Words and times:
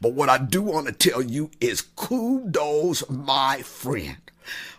But 0.00 0.12
what 0.12 0.28
I 0.28 0.38
do 0.38 0.62
want 0.62 0.86
to 0.86 0.92
tell 0.92 1.22
you 1.22 1.50
is 1.60 1.82
kudos, 1.82 3.08
my 3.08 3.62
friend. 3.62 4.18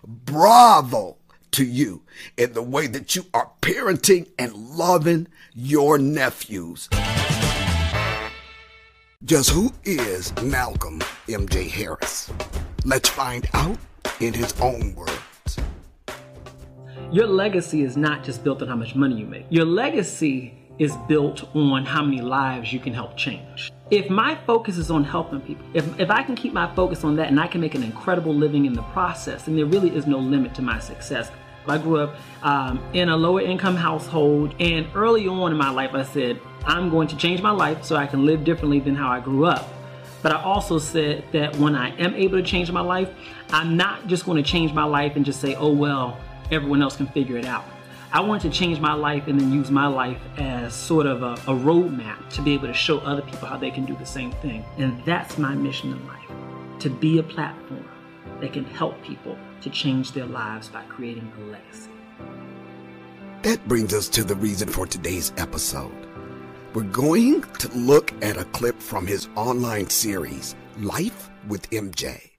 Bravo 0.06 1.18
to 1.52 1.66
you 1.66 2.02
in 2.38 2.54
the 2.54 2.62
way 2.62 2.88
that 2.88 3.16
you 3.16 3.26
are 3.34 3.50
parenting 3.62 4.30
and 4.38 4.54
loving 4.54 5.28
your 5.54 5.98
nephews. 5.98 6.90
Just 9.24 9.50
who 9.50 9.72
is 9.86 10.34
Malcolm 10.44 11.00
MJ 11.28 11.68
Harris? 11.68 12.32
Let's 12.84 13.10
find 13.10 13.48
out 13.54 13.78
in 14.20 14.34
his 14.34 14.54
own 14.62 14.94
words. 14.94 15.58
Your 17.12 17.28
legacy 17.28 17.84
is 17.84 17.96
not 17.98 18.24
just 18.24 18.44
built 18.44 18.62
on 18.62 18.68
how 18.68 18.76
much 18.76 18.94
money 18.94 19.16
you 19.16 19.26
make. 19.26 19.46
Your 19.50 19.66
legacy 19.66 20.54
is 20.78 20.96
built 21.08 21.56
on 21.56 21.86
how 21.86 22.04
many 22.04 22.22
lives 22.22 22.74
you 22.74 22.80
can 22.80 22.94
help 22.94 23.16
change. 23.16 23.72
If 23.92 24.10
my 24.10 24.36
focus 24.48 24.80
is 24.80 24.90
on 24.90 25.04
helping 25.04 25.42
people, 25.42 25.64
if, 25.76 26.00
if 26.00 26.10
I 26.10 26.24
can 26.24 26.36
keep 26.36 26.54
my 26.54 26.74
focus 26.74 27.04
on 27.04 27.16
that 27.18 27.28
and 27.28 27.40
I 27.40 27.46
can 27.46 27.62
make 27.62 27.76
an 27.76 27.84
incredible 27.84 28.34
living 28.34 28.66
in 28.66 28.74
the 28.74 28.82
process, 28.82 29.44
then 29.44 29.56
there 29.56 29.68
really 29.68 29.96
is 29.96 30.08
no 30.08 30.18
limit 30.18 30.56
to 30.56 30.64
my 30.64 30.80
success. 30.80 31.30
I 31.68 31.78
grew 31.78 32.00
up 32.00 32.16
um, 32.42 32.84
in 32.94 33.10
a 33.10 33.18
lower 33.18 33.42
income 33.42 33.76
household, 33.76 34.56
and 34.60 34.88
early 34.96 35.28
on 35.28 35.52
in 35.52 35.58
my 35.58 35.70
life, 35.70 35.92
I 35.94 36.04
said, 36.04 36.40
I'm 36.66 36.90
going 36.90 37.08
to 37.10 37.18
change 37.18 37.44
my 37.44 37.52
life 37.52 37.84
so 37.84 37.96
I 37.96 38.08
can 38.08 38.26
live 38.26 38.44
differently 38.44 38.80
than 38.80 38.96
how 38.96 39.10
I 39.10 39.20
grew 39.20 39.46
up. 39.46 39.68
But 40.24 40.32
I 40.32 40.42
also 40.42 40.80
said 40.80 41.24
that 41.32 41.56
when 41.58 41.76
I 41.76 41.96
am 41.98 42.16
able 42.16 42.40
to 42.40 42.44
change 42.44 42.72
my 42.72 42.82
life, 42.82 43.10
I'm 43.50 43.78
not 43.78 44.08
just 44.08 44.26
going 44.26 44.44
to 44.44 44.50
change 44.50 44.74
my 44.74 44.84
life 44.84 45.16
and 45.16 45.24
just 45.24 45.40
say, 45.42 45.54
oh, 45.56 45.72
well, 45.72 46.18
everyone 46.50 46.82
else 46.82 46.98
can 46.98 47.06
figure 47.08 47.38
it 47.38 47.46
out. 47.46 47.66
I 48.16 48.22
want 48.22 48.42
to 48.44 48.50
change 48.50 48.80
my 48.80 48.94
life 48.94 49.28
and 49.28 49.38
then 49.38 49.52
use 49.52 49.70
my 49.70 49.88
life 49.88 50.22
as 50.38 50.74
sort 50.74 51.06
of 51.06 51.22
a, 51.22 51.34
a 51.34 51.54
roadmap 51.54 52.30
to 52.30 52.42
be 52.42 52.54
able 52.54 52.68
to 52.68 52.74
show 52.74 53.00
other 53.00 53.22
people 53.22 53.50
how 53.50 53.58
they 53.58 53.70
can 53.70 53.84
do 53.84 53.94
the 53.98 54.06
same 54.06 54.32
thing. 54.32 54.64
And 54.78 55.04
that's 55.04 55.38
my 55.38 55.54
mission 55.54 55.92
in 55.92 56.08
life 56.08 56.80
to 56.80 56.90
be 56.90 57.20
a 57.20 57.24
platform 57.24 57.86
that 58.40 58.54
can 58.54 58.64
help 58.64 59.04
people 59.04 59.38
to 59.60 59.70
change 59.70 60.14
their 60.14 60.28
lives 60.28 60.70
by 60.70 60.84
creating 60.84 61.30
a 61.38 61.42
legacy. 61.52 61.90
That 63.42 63.68
brings 63.68 63.94
us 63.94 64.08
to 64.08 64.24
the 64.24 64.36
reason 64.36 64.70
for 64.70 64.88
today's 64.88 65.34
episode. 65.36 66.08
We're 66.74 66.84
going 66.84 67.42
to 67.42 67.68
look 67.78 68.14
at 68.24 68.38
a 68.38 68.46
clip 68.46 68.80
from 68.80 69.06
his 69.06 69.28
online 69.36 69.90
series, 69.90 70.56
Life 70.78 71.30
with 71.50 71.70
MJ. 71.72 72.35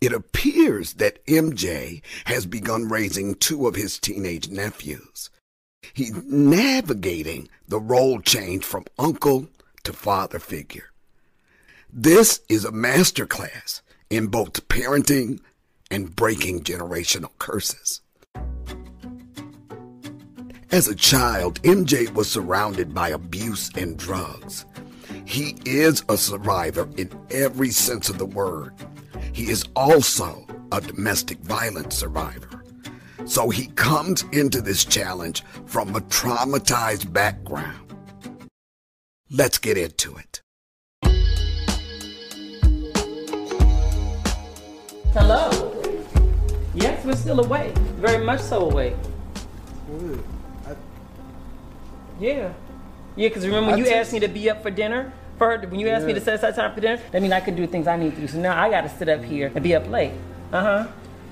It 0.00 0.12
appears 0.14 0.94
that 0.94 1.24
MJ 1.26 2.00
has 2.24 2.46
begun 2.46 2.88
raising 2.88 3.34
two 3.34 3.66
of 3.66 3.74
his 3.74 3.98
teenage 3.98 4.48
nephews. 4.48 5.28
He's 5.92 6.14
navigating 6.24 7.48
the 7.68 7.80
role 7.80 8.20
change 8.20 8.64
from 8.64 8.86
uncle 8.98 9.48
to 9.84 9.92
father 9.92 10.38
figure. 10.38 10.90
This 11.92 12.40
is 12.48 12.64
a 12.64 12.72
masterclass 12.72 13.82
in 14.08 14.28
both 14.28 14.68
parenting 14.68 15.40
and 15.90 16.16
breaking 16.16 16.62
generational 16.62 17.32
curses. 17.38 18.00
As 20.70 20.88
a 20.88 20.94
child, 20.94 21.60
MJ 21.62 22.10
was 22.14 22.30
surrounded 22.30 22.94
by 22.94 23.10
abuse 23.10 23.70
and 23.76 23.98
drugs. 23.98 24.64
He 25.26 25.56
is 25.66 26.04
a 26.08 26.16
survivor 26.16 26.88
in 26.96 27.10
every 27.30 27.70
sense 27.70 28.08
of 28.08 28.18
the 28.18 28.26
word. 28.26 28.72
He 29.32 29.50
is 29.50 29.64
also 29.76 30.46
a 30.72 30.80
domestic 30.80 31.38
violence 31.38 31.96
survivor. 31.96 32.64
So 33.26 33.50
he 33.50 33.66
comes 33.68 34.24
into 34.32 34.60
this 34.60 34.84
challenge 34.84 35.42
from 35.66 35.94
a 35.94 36.00
traumatized 36.00 37.12
background. 37.12 37.94
Let's 39.30 39.58
get 39.58 39.78
into 39.78 40.16
it. 40.16 40.42
Hello. 45.12 45.50
Yes, 46.74 47.04
we're 47.04 47.16
still 47.16 47.40
awake. 47.40 47.76
Very 47.98 48.24
much 48.24 48.40
so 48.40 48.70
awake. 48.70 48.96
Yeah. 52.20 52.52
Yeah, 53.16 53.28
because 53.28 53.46
remember 53.46 53.70
when 53.72 53.78
you 53.78 53.88
asked 53.88 54.12
me 54.12 54.20
to 54.20 54.28
be 54.28 54.50
up 54.50 54.62
for 54.62 54.70
dinner? 54.70 55.12
For 55.40 55.56
when 55.56 55.80
you 55.80 55.88
asked 55.88 56.04
me 56.04 56.12
to 56.12 56.20
set 56.20 56.34
aside 56.34 56.54
time 56.54 56.74
for 56.74 56.82
dinner, 56.82 57.00
that 57.12 57.22
means 57.22 57.32
I 57.32 57.40
can 57.40 57.56
do 57.56 57.66
things 57.66 57.86
I 57.86 57.96
need 57.96 58.14
to 58.14 58.20
do. 58.20 58.28
So 58.28 58.38
now 58.38 58.60
I 58.62 58.68
got 58.68 58.82
to 58.82 58.90
sit 58.90 59.08
up 59.08 59.24
here 59.24 59.50
and 59.54 59.64
be 59.64 59.74
up 59.74 59.88
late. 59.88 60.12
Uh 60.52 60.60
huh. 60.60 60.88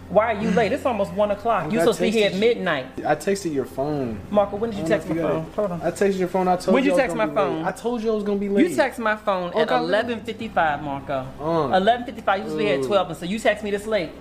Why 0.09 0.33
are 0.33 0.43
you 0.43 0.51
late? 0.53 0.73
It's 0.73 0.87
almost 0.87 1.13
one 1.13 1.31
o'clock. 1.31 1.71
You 1.71 1.81
supposed 1.81 1.99
to 1.99 2.05
be 2.05 2.11
here 2.11 2.31
at 2.31 2.35
midnight. 2.37 2.87
I 3.07 3.15
texted 3.17 3.53
your 3.53 3.67
phone. 3.67 4.19
Marco, 4.31 4.57
when 4.57 4.71
did 4.71 4.79
you 4.79 4.87
text 4.87 5.11
my 5.11 5.15
you 5.15 5.21
phone? 5.21 5.43
Hold 5.51 5.73
on. 5.73 5.83
I 5.83 5.91
texted 5.91 6.19
your 6.21 6.29
phone. 6.29 6.49
I 6.49 6.57
told 6.57 6.73
When'd 6.73 6.87
you. 6.87 6.93
you 6.93 6.99
text 6.99 7.15
my 7.15 7.27
be 7.27 7.33
late. 7.33 7.37
phone? 7.37 7.65
I 7.67 7.71
told 7.73 8.03
you 8.03 8.11
I 8.11 8.15
was 8.15 8.25
gonna 8.25 8.39
be 8.41 8.49
late. 8.49 8.71
You 8.71 8.75
text 8.75 8.99
my 8.99 9.15
phone 9.17 9.53
Oh, 9.55 9.61
at 9.61 9.69
eleven 9.71 10.21
fifty 10.21 10.49
five, 10.49 10.83
Marco. 10.83 11.27
Uh. 11.39 11.77
Eleven 11.77 12.07
fifty 12.07 12.23
five. 12.23 12.49
You 12.49 12.57
be 12.57 12.65
here 12.65 12.81
at 12.81 12.87
twelve, 12.87 13.11
and 13.11 13.19
so 13.19 13.27
you 13.27 13.39
text 13.39 13.63
me 13.63 13.71
this 13.71 13.87
late. 13.87 14.13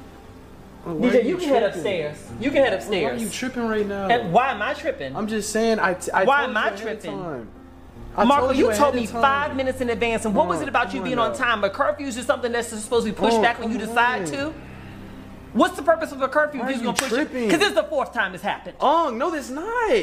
Oh, 0.86 0.96
why 0.96 1.08
DJ, 1.08 1.16
are 1.16 1.19
you 1.22 1.38
can 1.38 1.48
head 1.48 1.64
upstairs. 1.64 2.18
You 2.42 2.52
can 2.52 2.64
head 2.66 2.74
upstairs. 2.74 3.04
Why 3.04 3.18
are 3.18 3.24
you 3.24 3.30
tripping 3.30 3.68
right 3.69 3.88
now? 3.88 4.09
And 4.09 4.34
why 4.34 4.52
am 4.52 4.62
I 4.62 4.74
tripping? 4.74 5.16
I'm 5.16 5.28
just 5.28 5.54
saying. 5.54 5.80
I. 5.80 5.94
T- 5.94 6.12
I 6.12 6.25
Why 6.25 6.44
am 6.44 6.58
I 6.58 6.72
you 6.72 6.78
tripping? 6.78 7.48
I 8.17 8.23
Marco, 8.23 8.51
you 8.51 8.67
ahead 8.69 8.79
told 8.79 8.95
me 8.95 9.05
five 9.05 9.55
minutes 9.55 9.79
in 9.79 9.89
advance, 9.91 10.25
and 10.25 10.33
what 10.33 10.47
was 10.47 10.57
on, 10.57 10.63
it 10.63 10.69
about 10.69 10.94
you 10.94 11.01
being 11.03 11.19
on 11.19 11.31
on 11.31 11.38
time? 11.38 11.61
But 11.61 11.73
curfew 11.73 12.07
is 12.07 12.16
just 12.16 12.25
something 12.28 12.51
that's 12.51 12.69
supposed 12.69 13.05
to 13.05 13.11
be 13.13 13.17
pushed 13.17 13.38
Oh, 13.38 13.41
back 13.41 13.59
when 13.59 13.72
you 13.72 13.78
decide 13.78 14.23
on. 14.23 14.28
to. 14.31 14.53
What's 15.53 15.75
the 15.75 15.83
purpose 15.83 16.11
of 16.11 16.22
a 16.22 16.27
curfew? 16.27 16.59
Why 16.59 16.72
if 16.72 16.77
you're 16.81 16.94
you 16.94 16.94
gonna 16.94 16.97
push? 16.97 17.31
Because 17.31 17.59
this 17.59 17.69
is 17.69 17.75
the 17.75 17.83
fourth 17.83 18.13
time 18.13 18.31
this 18.31 18.41
happened. 18.41 18.75
Oh 18.81 19.09
no, 19.09 19.29
this 19.29 19.45
is 19.50 19.51
not. 19.51 19.94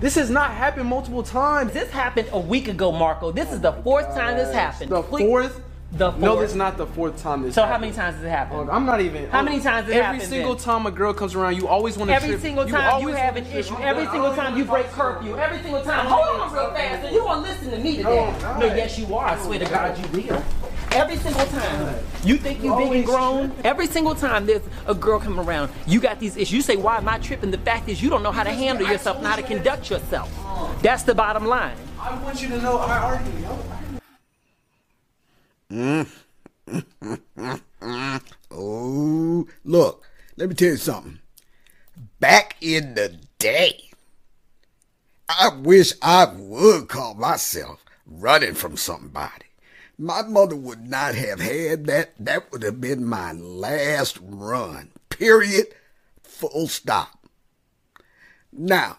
This 0.00 0.14
has 0.16 0.28
not 0.30 0.50
happened 0.50 0.88
multiple 0.88 1.22
times. 1.22 1.72
This 1.72 1.90
happened 1.90 2.28
a 2.32 2.38
week 2.40 2.68
ago, 2.68 2.92
Marco. 2.92 3.32
This 3.32 3.50
is 3.52 3.60
the 3.60 3.72
fourth 3.72 4.14
time 4.14 4.36
this 4.36 4.54
happened. 4.54 4.90
The 4.90 5.02
Please- 5.02 5.26
fourth. 5.26 5.60
The 5.92 6.10
fourth. 6.10 6.20
No, 6.20 6.40
this 6.40 6.50
is 6.50 6.56
not 6.56 6.76
the 6.76 6.86
fourth 6.86 7.22
time 7.22 7.42
this. 7.42 7.54
So 7.54 7.64
how 7.64 7.78
many 7.78 7.92
times 7.92 8.16
has 8.16 8.24
it 8.24 8.28
happened? 8.28 8.68
I'm 8.70 8.84
not 8.84 9.00
even. 9.00 9.30
How 9.30 9.40
many 9.42 9.60
times 9.60 9.86
has 9.86 9.88
it 9.88 9.92
Every 9.92 10.02
happened 10.02 10.22
Every 10.22 10.36
single 10.36 10.54
then? 10.56 10.64
time 10.64 10.86
a 10.86 10.90
girl 10.90 11.14
comes 11.14 11.34
around, 11.34 11.56
you 11.56 11.68
always 11.68 11.96
want 11.96 12.10
to 12.10 12.14
Every 12.14 12.30
trip. 12.30 12.40
single 12.40 12.64
time 12.66 13.00
you 13.00 13.08
always 13.08 13.16
have 13.16 13.36
an 13.36 13.46
issue. 13.46 13.76
Every 13.78 14.04
single 14.06 14.34
time 14.34 14.56
you 14.56 14.64
break 14.64 14.86
you. 14.86 14.92
curfew. 14.92 15.36
Every 15.38 15.62
single 15.62 15.82
time. 15.82 16.06
Hold 16.06 16.40
on 16.40 16.52
real 16.52 16.70
fast. 16.72 17.04
And 17.04 17.14
you 17.14 17.24
won't 17.24 17.42
listen 17.42 17.70
to 17.70 17.78
me 17.78 17.98
today. 17.98 18.08
Oh, 18.42 18.58
No, 18.58 18.66
yes 18.66 18.98
you 18.98 19.14
are. 19.14 19.26
I 19.28 19.38
swear 19.42 19.58
to 19.60 19.64
God 19.64 19.96
you 19.96 20.22
will. 20.22 20.42
Every 20.90 21.16
single 21.16 21.46
time. 21.46 21.94
You 22.24 22.36
think 22.36 22.62
you 22.62 22.74
big 22.76 22.92
and 22.92 23.04
grown? 23.06 23.52
Every 23.64 23.86
single 23.86 24.14
time 24.14 24.46
there's 24.46 24.62
a 24.86 24.94
girl 24.94 25.20
coming 25.20 25.38
around, 25.38 25.70
you 25.86 26.00
got 26.00 26.18
these 26.18 26.36
issues. 26.36 26.52
You 26.52 26.62
say, 26.62 26.76
why 26.76 26.96
am 26.96 27.08
I 27.08 27.18
tripping? 27.18 27.50
The 27.52 27.58
fact 27.58 27.88
is 27.88 28.02
you 28.02 28.10
don't 28.10 28.22
know 28.22 28.32
how 28.32 28.42
to 28.42 28.50
handle 28.50 28.86
yourself 28.88 29.18
and 29.18 29.26
how 29.26 29.36
to 29.36 29.42
conduct 29.42 29.88
yourself. 29.88 30.32
That's 30.82 31.04
the 31.04 31.14
bottom 31.14 31.46
line. 31.46 31.76
I 32.00 32.20
want 32.22 32.42
you 32.42 32.48
to 32.48 32.60
know 32.60 32.78
I 32.78 32.98
argue. 32.98 33.32
Mm. 35.70 36.08
Oh, 38.50 39.46
look, 39.64 40.04
let 40.36 40.48
me 40.48 40.54
tell 40.54 40.70
you 40.70 40.76
something. 40.76 41.18
Back 42.18 42.56
in 42.60 42.94
the 42.94 43.18
day, 43.38 43.90
I 45.28 45.50
wish 45.54 45.92
I 46.00 46.24
would 46.24 46.88
call 46.88 47.14
myself 47.14 47.84
running 48.06 48.54
from 48.54 48.76
somebody. 48.76 49.46
My 49.98 50.22
mother 50.22 50.56
would 50.56 50.88
not 50.88 51.14
have 51.14 51.40
had 51.40 51.86
that. 51.86 52.12
That 52.18 52.50
would 52.50 52.62
have 52.62 52.80
been 52.80 53.04
my 53.04 53.32
last 53.32 54.18
run. 54.22 54.90
Period. 55.08 55.66
Full 56.22 56.68
stop. 56.68 57.26
Now, 58.52 58.98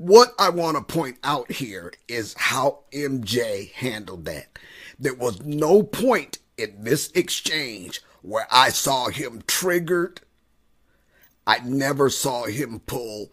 what 0.00 0.32
I 0.38 0.48
want 0.48 0.78
to 0.78 0.82
point 0.82 1.18
out 1.22 1.52
here 1.52 1.92
is 2.08 2.34
how 2.38 2.84
MJ 2.90 3.70
handled 3.72 4.24
that. 4.24 4.46
There 4.98 5.12
was 5.12 5.42
no 5.42 5.82
point 5.82 6.38
in 6.56 6.84
this 6.84 7.10
exchange 7.10 8.00
where 8.22 8.46
I 8.50 8.70
saw 8.70 9.10
him 9.10 9.42
triggered. 9.46 10.22
I 11.46 11.58
never 11.58 12.08
saw 12.08 12.46
him 12.46 12.80
pull 12.86 13.30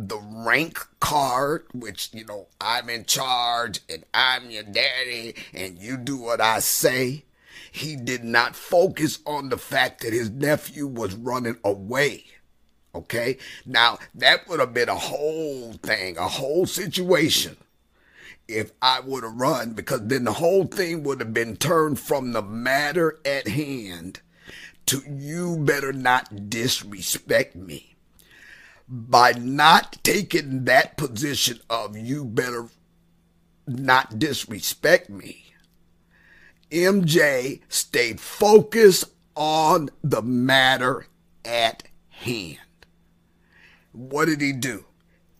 the 0.00 0.18
rank 0.18 0.84
card, 0.98 1.66
which, 1.72 2.10
you 2.12 2.24
know, 2.24 2.48
I'm 2.60 2.90
in 2.90 3.04
charge 3.04 3.78
and 3.88 4.02
I'm 4.12 4.50
your 4.50 4.64
daddy 4.64 5.36
and 5.54 5.78
you 5.78 5.96
do 5.96 6.16
what 6.16 6.40
I 6.40 6.58
say. 6.58 7.22
He 7.70 7.94
did 7.94 8.24
not 8.24 8.56
focus 8.56 9.20
on 9.26 9.48
the 9.48 9.58
fact 9.58 10.02
that 10.02 10.12
his 10.12 10.28
nephew 10.28 10.88
was 10.88 11.14
running 11.14 11.58
away. 11.64 12.24
Okay. 12.94 13.38
Now 13.64 13.98
that 14.14 14.48
would 14.48 14.60
have 14.60 14.74
been 14.74 14.88
a 14.88 14.96
whole 14.96 15.74
thing, 15.74 16.18
a 16.18 16.28
whole 16.28 16.66
situation 16.66 17.56
if 18.50 18.72
I 18.82 19.00
would 19.00 19.22
have 19.22 19.36
run 19.36 19.72
because 19.74 20.06
then 20.06 20.24
the 20.24 20.34
whole 20.34 20.66
thing 20.66 21.04
would 21.04 21.20
have 21.20 21.32
been 21.32 21.56
turned 21.56 22.00
from 22.00 22.32
the 22.32 22.42
matter 22.42 23.18
at 23.24 23.48
hand 23.48 24.20
to 24.86 25.02
you 25.08 25.56
better 25.56 25.92
not 25.92 26.50
disrespect 26.50 27.54
me. 27.54 27.94
By 28.88 29.32
not 29.32 29.98
taking 30.02 30.64
that 30.64 30.96
position 30.96 31.60
of 31.70 31.96
you 31.96 32.24
better 32.24 32.68
not 33.68 34.18
disrespect 34.18 35.08
me, 35.08 35.54
MJ 36.72 37.60
stayed 37.68 38.20
focused 38.20 39.04
on 39.36 39.90
the 40.02 40.22
matter 40.22 41.06
at 41.44 41.84
hand. 42.08 42.58
What 43.92 44.26
did 44.26 44.40
he 44.40 44.52
do? 44.52 44.84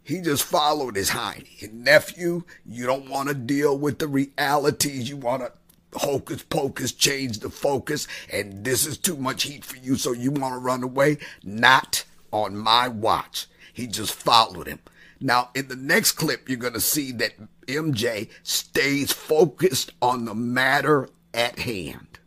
He 0.02 0.20
just 0.20 0.44
followed 0.44 0.96
his. 0.96 1.10
His 1.10 1.70
nephew, 1.72 2.44
you 2.66 2.86
don't 2.86 3.08
want 3.08 3.28
to 3.28 3.34
deal 3.34 3.78
with 3.78 3.98
the 3.98 4.08
realities. 4.08 5.08
You 5.08 5.16
want 5.16 5.42
to 5.42 5.52
hocus 5.98 6.42
pocus 6.42 6.92
change 6.92 7.40
the 7.40 7.50
focus 7.50 8.06
and 8.32 8.64
this 8.64 8.86
is 8.86 8.96
too 8.96 9.16
much 9.16 9.42
heat 9.42 9.64
for 9.64 9.76
you, 9.76 9.96
so 9.96 10.12
you 10.12 10.30
want 10.30 10.54
to 10.54 10.58
run 10.58 10.82
away? 10.82 11.18
Not 11.42 12.04
on 12.32 12.56
my 12.56 12.88
watch. 12.88 13.46
He 13.72 13.86
just 13.86 14.14
followed 14.14 14.66
him. 14.66 14.80
Now, 15.20 15.50
in 15.54 15.68
the 15.68 15.76
next 15.76 16.12
clip, 16.12 16.48
you're 16.48 16.58
going 16.58 16.72
to 16.72 16.80
see 16.80 17.12
that 17.12 17.34
MJ 17.66 18.30
stays 18.42 19.12
focused 19.12 19.92
on 20.00 20.24
the 20.24 20.34
matter 20.34 21.08
at 21.34 21.58
hand. 21.58 22.18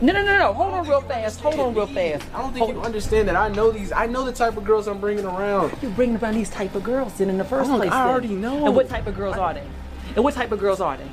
No, 0.00 0.12
no, 0.12 0.22
no, 0.24 0.38
no. 0.38 0.52
Hold 0.52 0.74
on 0.74 0.88
real 0.88 1.00
fast. 1.00 1.40
Hold 1.40 1.58
on 1.60 1.74
real 1.74 1.86
fast. 1.86 2.24
I 2.34 2.42
don't 2.42 2.52
think 2.52 2.68
you 2.68 2.80
understand 2.82 3.28
that. 3.28 3.36
I 3.36 3.48
know 3.48 3.70
these. 3.70 3.92
I 3.92 4.06
know 4.06 4.24
the 4.24 4.32
type 4.32 4.56
of 4.56 4.64
girls 4.64 4.86
I'm 4.88 5.00
bringing 5.00 5.24
around. 5.24 5.72
You're 5.82 5.90
bringing 5.92 6.16
around 6.16 6.34
these 6.34 6.50
type 6.50 6.74
of 6.74 6.82
girls 6.82 7.14
then 7.18 7.30
in 7.30 7.38
the 7.38 7.44
first 7.44 7.70
Oh, 7.70 7.76
place. 7.76 7.90
I 7.90 8.04
then. 8.04 8.08
already 8.12 8.28
know. 8.34 8.66
And 8.66 8.74
what 8.76 8.88
type 8.88 9.06
of 9.06 9.16
girls 9.16 9.36
are 9.36 9.54
they? 9.54 9.66
And 10.14 10.24
what 10.24 10.34
type 10.34 10.52
of 10.52 10.58
girls 10.60 10.80
are 10.80 10.96
they? 10.96 11.08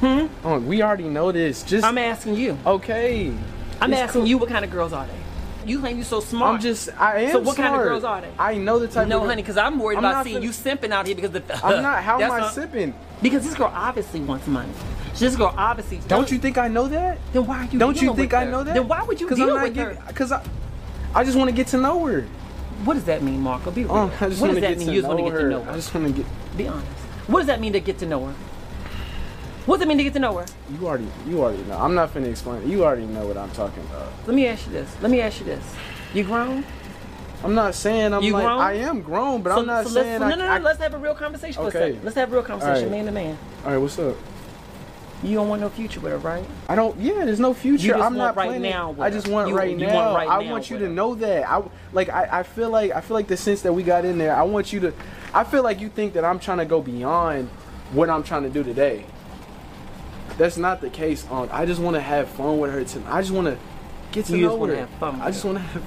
Hmm? 0.00 0.26
Oh, 0.46 0.58
we 0.58 0.82
already 0.82 1.08
know 1.08 1.32
this. 1.32 1.62
Just 1.62 1.84
I'm 1.84 1.98
asking 1.98 2.34
you. 2.36 2.58
okay. 2.66 3.32
I'm 3.80 3.92
It's 3.92 4.00
asking 4.02 4.22
cool. 4.22 4.28
you 4.28 4.38
what 4.38 4.48
kind 4.48 4.64
of 4.64 4.70
girls 4.70 4.92
are 4.92 5.06
they? 5.06 5.70
You 5.70 5.80
claim 5.80 5.96
you're 5.96 6.04
so 6.04 6.20
smart. 6.20 6.54
I'm 6.54 6.60
just. 6.60 6.88
I 6.98 7.22
am. 7.22 7.32
So 7.32 7.38
what 7.40 7.56
kind 7.56 7.74
of 7.74 7.80
girls 7.82 8.04
are 8.04 8.20
they? 8.20 8.30
I 8.38 8.56
know 8.56 8.78
the 8.78 8.86
type. 8.88 9.08
No, 9.08 9.20
honey, 9.20 9.42
because 9.42 9.56
I'm 9.56 9.78
worried 9.80 9.98
I'm 9.98 10.04
about 10.04 10.24
seeing 10.24 10.42
you 10.42 10.50
simping 10.50 10.90
out 10.92 11.06
here 11.06 11.16
because 11.16 11.32
the. 11.32 11.42
I'm 11.66 11.82
not. 11.82 12.02
How 12.04 12.20
am 12.20 12.30
I 12.30 12.38
not- 12.40 12.54
sipping? 12.54 12.94
Because 13.20 13.44
this 13.44 13.54
girl 13.54 13.72
obviously 13.74 14.20
wants 14.20 14.46
money. 14.46 14.70
This 15.18 15.36
girl 15.36 15.54
obviously. 15.56 16.00
Don't 16.08 16.30
you 16.30 16.38
think 16.38 16.58
I 16.58 16.68
know 16.68 16.88
that? 16.88 17.18
Then 17.32 17.46
why 17.46 17.58
are 17.58 17.64
you? 17.64 17.78
Don't 17.78 18.00
you 18.00 18.14
think 18.14 18.34
I 18.34 18.44
her? 18.44 18.50
know 18.50 18.62
that? 18.64 18.74
Then 18.74 18.88
why 18.88 19.02
would 19.02 19.20
you 19.20 19.28
deal 19.28 19.42
I'm 19.42 19.54
not 19.54 19.62
with 19.64 19.74
getting, 19.74 19.96
her? 19.96 20.12
Cause 20.12 20.32
I, 20.32 20.44
I 21.14 21.24
just 21.24 21.36
want 21.36 21.48
to 21.50 21.56
get 21.56 21.68
to 21.68 21.78
know 21.78 22.04
her. 22.06 22.22
What 22.84 22.94
does 22.94 23.04
that 23.04 23.22
mean, 23.22 23.40
Marco? 23.40 23.70
Be 23.70 23.84
oh, 23.84 23.86
real. 23.86 23.96
Oh, 23.96 24.16
I 24.20 24.28
just 24.28 24.40
what 24.40 24.48
does 24.48 24.60
that 24.60 24.68
get 24.68 24.78
mean? 24.78 24.88
You 24.88 25.00
just 25.00 25.08
want 25.08 25.20
to 25.20 25.30
get 25.30 25.38
to 25.38 25.48
know 25.48 25.62
her. 25.62 25.70
I 25.70 25.74
just 25.74 25.94
want 25.94 26.06
to 26.06 26.12
get. 26.12 26.26
Be 26.56 26.68
honest. 26.68 26.86
What 27.26 27.40
does 27.40 27.46
that 27.46 27.60
mean 27.60 27.72
to 27.72 27.80
get 27.80 27.98
to 27.98 28.06
know 28.06 28.26
her? 28.26 28.34
What 29.64 29.78
does 29.78 29.82
it 29.82 29.88
mean 29.88 29.98
to 29.98 30.04
get 30.04 30.12
to 30.12 30.20
know 30.20 30.36
her? 30.36 30.46
You 30.70 30.86
already. 30.86 31.08
You 31.26 31.42
already 31.42 31.62
know. 31.64 31.78
I'm 31.78 31.94
not 31.94 32.14
finna 32.14 32.30
explain. 32.30 32.62
it. 32.62 32.68
You 32.68 32.84
already 32.84 33.06
know 33.06 33.26
what 33.26 33.36
I'm 33.36 33.50
talking 33.50 33.82
about. 33.84 34.12
Let 34.26 34.36
me 34.36 34.46
ask 34.46 34.66
you 34.66 34.72
this. 34.72 34.94
Let 35.00 35.10
me 35.10 35.20
ask 35.20 35.40
you 35.40 35.46
this. 35.46 35.64
You 36.14 36.22
grown? 36.24 36.64
I'm 37.42 37.54
not 37.54 37.74
saying 37.74 38.12
I'm 38.12 38.22
You 38.22 38.32
like 38.32 38.44
grown? 38.44 38.60
I 38.60 38.74
am 38.74 39.02
grown, 39.02 39.42
but 39.42 39.54
so, 39.54 39.60
I'm 39.60 39.66
not 39.66 39.84
so 39.86 39.90
saying 39.90 40.20
no, 40.20 40.28
no, 40.28 40.36
no, 40.36 40.46
I- 40.46 40.58
let's 40.58 40.78
have 40.80 40.94
a 40.94 40.98
real 40.98 41.14
conversation 41.14 41.54
for 41.54 41.64
a 41.64 41.68
Okay. 41.68 41.78
second. 41.78 42.04
Let's 42.04 42.16
have 42.16 42.30
a 42.30 42.34
real 42.34 42.42
conversation, 42.44 42.84
Alright. 42.84 42.90
man 42.90 43.06
to 43.06 43.12
man. 43.12 43.38
All 43.64 43.72
right, 43.72 43.76
what's 43.78 43.98
up? 43.98 44.16
You 45.22 45.34
don't 45.34 45.48
want 45.48 45.62
no 45.62 45.70
future 45.70 45.98
with 46.00 46.12
her, 46.12 46.18
right? 46.18 46.44
I 46.68 46.74
don't. 46.74 46.98
Yeah, 47.00 47.24
there's 47.24 47.40
no 47.40 47.54
future. 47.54 47.96
I'm 47.96 48.16
not 48.16 48.36
right 48.36 48.48
planning. 48.48 48.70
now 48.70 48.94
I 49.00 49.08
just 49.10 49.26
want 49.28 49.48
You- 49.48 49.56
right 49.56 49.70
you 49.70 49.86
now. 49.86 49.94
want 49.94 50.14
right 50.16 50.28
I 50.28 50.44
now 50.44 50.50
want 50.50 50.70
you 50.70 50.78
to 50.78 50.84
her. 50.84 50.90
know 50.90 51.14
that. 51.16 51.48
I 51.50 51.62
like. 51.92 52.10
I, 52.10 52.28
I 52.40 52.42
feel 52.42 52.68
like. 52.70 52.92
I 52.92 53.00
feel 53.00 53.14
like 53.16 53.26
the 53.26 53.36
sense 53.36 53.62
that 53.62 53.72
we 53.72 53.82
got 53.82 54.04
in 54.04 54.18
there. 54.18 54.36
I 54.36 54.42
want 54.42 54.72
you 54.72 54.80
to. 54.80 54.92
I 55.32 55.42
feel 55.44 55.62
like 55.62 55.80
you 55.80 55.88
think 55.88 56.12
that 56.14 56.24
I'm 56.24 56.38
trying 56.38 56.58
to 56.58 56.64
go 56.66 56.82
beyond 56.82 57.48
what 57.92 58.10
I'm 58.10 58.22
trying 58.22 58.42
to 58.42 58.50
do 58.50 58.62
today. 58.62 59.04
That's 60.36 60.58
not 60.58 60.80
the 60.82 60.90
case. 60.90 61.26
On. 61.28 61.48
I 61.50 61.64
just 61.64 61.80
want 61.80 61.94
to 61.94 62.00
have 62.00 62.28
fun 62.28 62.58
with 62.58 62.70
her. 62.72 62.84
To, 62.84 63.02
I 63.08 63.22
just 63.22 63.32
want 63.32 63.46
to 63.46 63.56
get 64.12 64.26
to 64.26 64.36
You 64.36 64.42
know 64.44 64.48
just 64.50 64.58
wanna 64.60 64.72
her. 64.74 64.80
have 64.80 64.90
fun 64.90 65.14
with 65.14 65.22
I 65.22 65.30
just 65.30 65.44
want 65.44 65.56
to 65.58 65.62
have. 65.64 65.82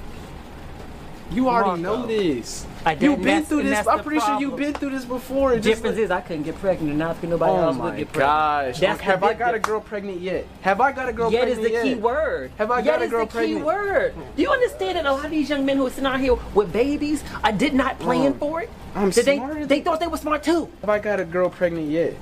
You 1.31 1.47
already 1.47 1.81
Marco. 1.83 2.01
know 2.01 2.07
this. 2.07 2.65
I- 2.85 2.93
You've 2.93 3.21
been 3.21 3.43
through 3.45 3.63
this. 3.63 3.85
I'm 3.87 3.97
the 3.97 4.03
pretty 4.03 4.19
sure 4.19 4.39
you've 4.39 4.55
been 4.55 4.73
through 4.73 4.89
this 4.91 5.05
before. 5.05 5.53
It 5.53 5.57
just 5.57 5.65
difference 5.83 5.97
like- 5.97 6.05
is 6.05 6.11
I 6.11 6.21
couldn't 6.21 6.43
get 6.43 6.55
pregnant 6.59 6.89
and 6.89 6.97
not 6.99 7.17
think 7.17 7.29
nobody 7.31 7.51
Oh 7.51 7.61
else 7.61 7.75
my 7.77 7.83
would 7.85 7.97
get 7.97 8.11
pregnant. 8.11 8.29
gosh! 8.73 8.79
That's 8.79 9.01
have 9.01 9.23
I 9.23 9.33
got 9.35 9.53
a 9.53 9.59
girl 9.59 9.79
pregnant 9.79 10.21
yet? 10.21 10.47
Have 10.61 10.81
I 10.81 10.91
got 10.91 11.07
a 11.07 11.13
girl 11.13 11.29
pregnant 11.29 11.33
Yet 11.33 11.57
Yet 11.57 11.65
is 11.65 11.71
pregnant 11.71 11.83
the 11.83 11.95
key 11.95 12.01
word. 12.01 12.51
Have 12.57 12.71
I 12.71 12.77
Yet 12.79 12.85
got 12.85 13.01
a 13.03 13.07
girl 13.07 13.25
pregnant? 13.27 13.49
Yet 13.49 13.57
is 13.59 13.63
girl 13.63 13.69
the 13.69 13.79
key 13.85 13.93
pregnant? 13.93 14.17
word. 14.17 14.35
Do 14.35 14.41
you 14.41 14.49
understand 14.49 14.97
that 14.97 15.05
a 15.05 15.11
lot 15.11 15.25
of 15.25 15.31
these 15.31 15.49
young 15.49 15.65
men 15.65 15.77
who 15.77 15.85
are 15.85 15.89
sitting 15.91 16.05
out 16.07 16.19
here 16.19 16.35
with 16.55 16.73
babies, 16.73 17.23
I 17.43 17.51
did 17.51 17.73
not 17.75 17.99
plan 17.99 18.27
Um, 18.27 18.33
for 18.39 18.61
it. 18.61 18.69
I'm 18.95 19.11
That 19.11 19.25
they, 19.25 19.37
they 19.65 19.81
thought 19.81 19.99
they 19.99 20.07
were 20.07 20.17
smart 20.17 20.41
too. 20.41 20.67
Have 20.81 20.89
I 20.89 20.97
got 20.99 21.19
a 21.19 21.25
girl 21.25 21.49
pregnant 21.49 21.89
yet? 21.91 22.15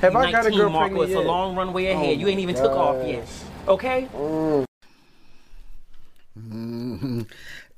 Have 0.00 0.16
I 0.16 0.30
got 0.32 0.40
a 0.46 0.50
19, 0.50 0.58
girl 0.58 0.70
Marco, 0.70 0.88
pregnant 0.88 1.10
it's 1.10 1.16
yet? 1.18 1.24
a 1.24 1.28
long 1.28 1.54
runway 1.54 1.86
ahead. 1.86 2.08
Oh 2.08 2.12
you 2.12 2.28
ain't 2.28 2.38
my 2.38 2.42
even 2.44 2.54
took 2.54 2.72
off 2.72 3.06
yet. 3.06 3.20
gosh. 3.20 3.68
Okay? 3.68 4.08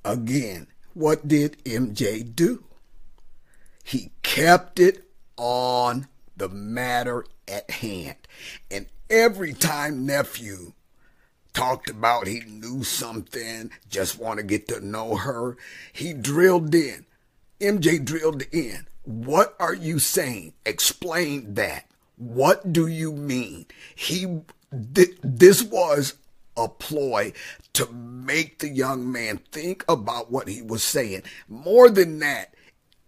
Again, 0.04 0.66
what 0.96 1.28
did 1.28 1.62
MJ 1.64 2.34
do? 2.34 2.64
He 3.84 4.12
kept 4.22 4.80
it 4.80 5.04
on 5.36 6.08
the 6.34 6.48
matter 6.48 7.26
at 7.46 7.70
hand. 7.70 8.16
And 8.70 8.86
every 9.10 9.52
time 9.52 10.06
nephew 10.06 10.72
talked 11.52 11.90
about 11.90 12.26
he 12.26 12.40
knew 12.46 12.82
something, 12.82 13.70
just 13.90 14.18
want 14.18 14.38
to 14.38 14.42
get 14.42 14.68
to 14.68 14.80
know 14.80 15.16
her, 15.16 15.58
he 15.92 16.14
drilled 16.14 16.74
in. 16.74 17.04
MJ 17.60 18.02
drilled 18.02 18.44
in. 18.50 18.86
What 19.02 19.54
are 19.60 19.74
you 19.74 19.98
saying? 19.98 20.54
Explain 20.64 21.54
that. 21.54 21.84
What 22.16 22.72
do 22.72 22.86
you 22.86 23.12
mean? 23.12 23.66
He, 23.94 24.40
th- 24.94 25.18
this 25.22 25.62
was 25.62 26.14
a 26.56 26.68
ploy 26.68 27.34
to 27.76 27.92
make 27.92 28.60
the 28.60 28.68
young 28.68 29.12
man 29.12 29.38
think 29.52 29.84
about 29.86 30.32
what 30.32 30.48
he 30.48 30.62
was 30.62 30.82
saying. 30.82 31.22
More 31.46 31.90
than 31.90 32.20
that, 32.20 32.54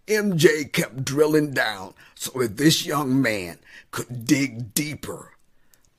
MJ 0.05 0.71
kept 0.71 1.03
drilling 1.03 1.53
down 1.55 1.95
so 2.13 2.31
that 2.39 2.57
this 2.57 2.85
young 2.85 3.19
man 3.19 3.57
could 3.89 4.25
dig 4.25 4.75
deeper 4.75 5.33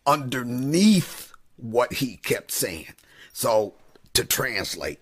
underneath 0.06 1.32
what 1.56 1.94
he 1.94 2.17
kept 2.17 2.52
saying. 2.52 2.94
So, 3.32 3.75
to 4.14 4.25
translate, 4.25 5.00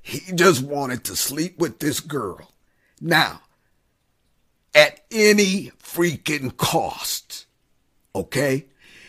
he 0.00 0.32
just 0.32 0.62
wanted 0.62 1.02
to 1.04 1.16
sleep 1.16 1.58
with 1.58 1.80
this 1.80 1.98
girl. 1.98 2.52
Now, 3.00 3.40
at 4.72 5.00
any 5.10 5.72
freaking 5.82 6.56
cost. 6.56 7.46
Okay? 8.14 8.66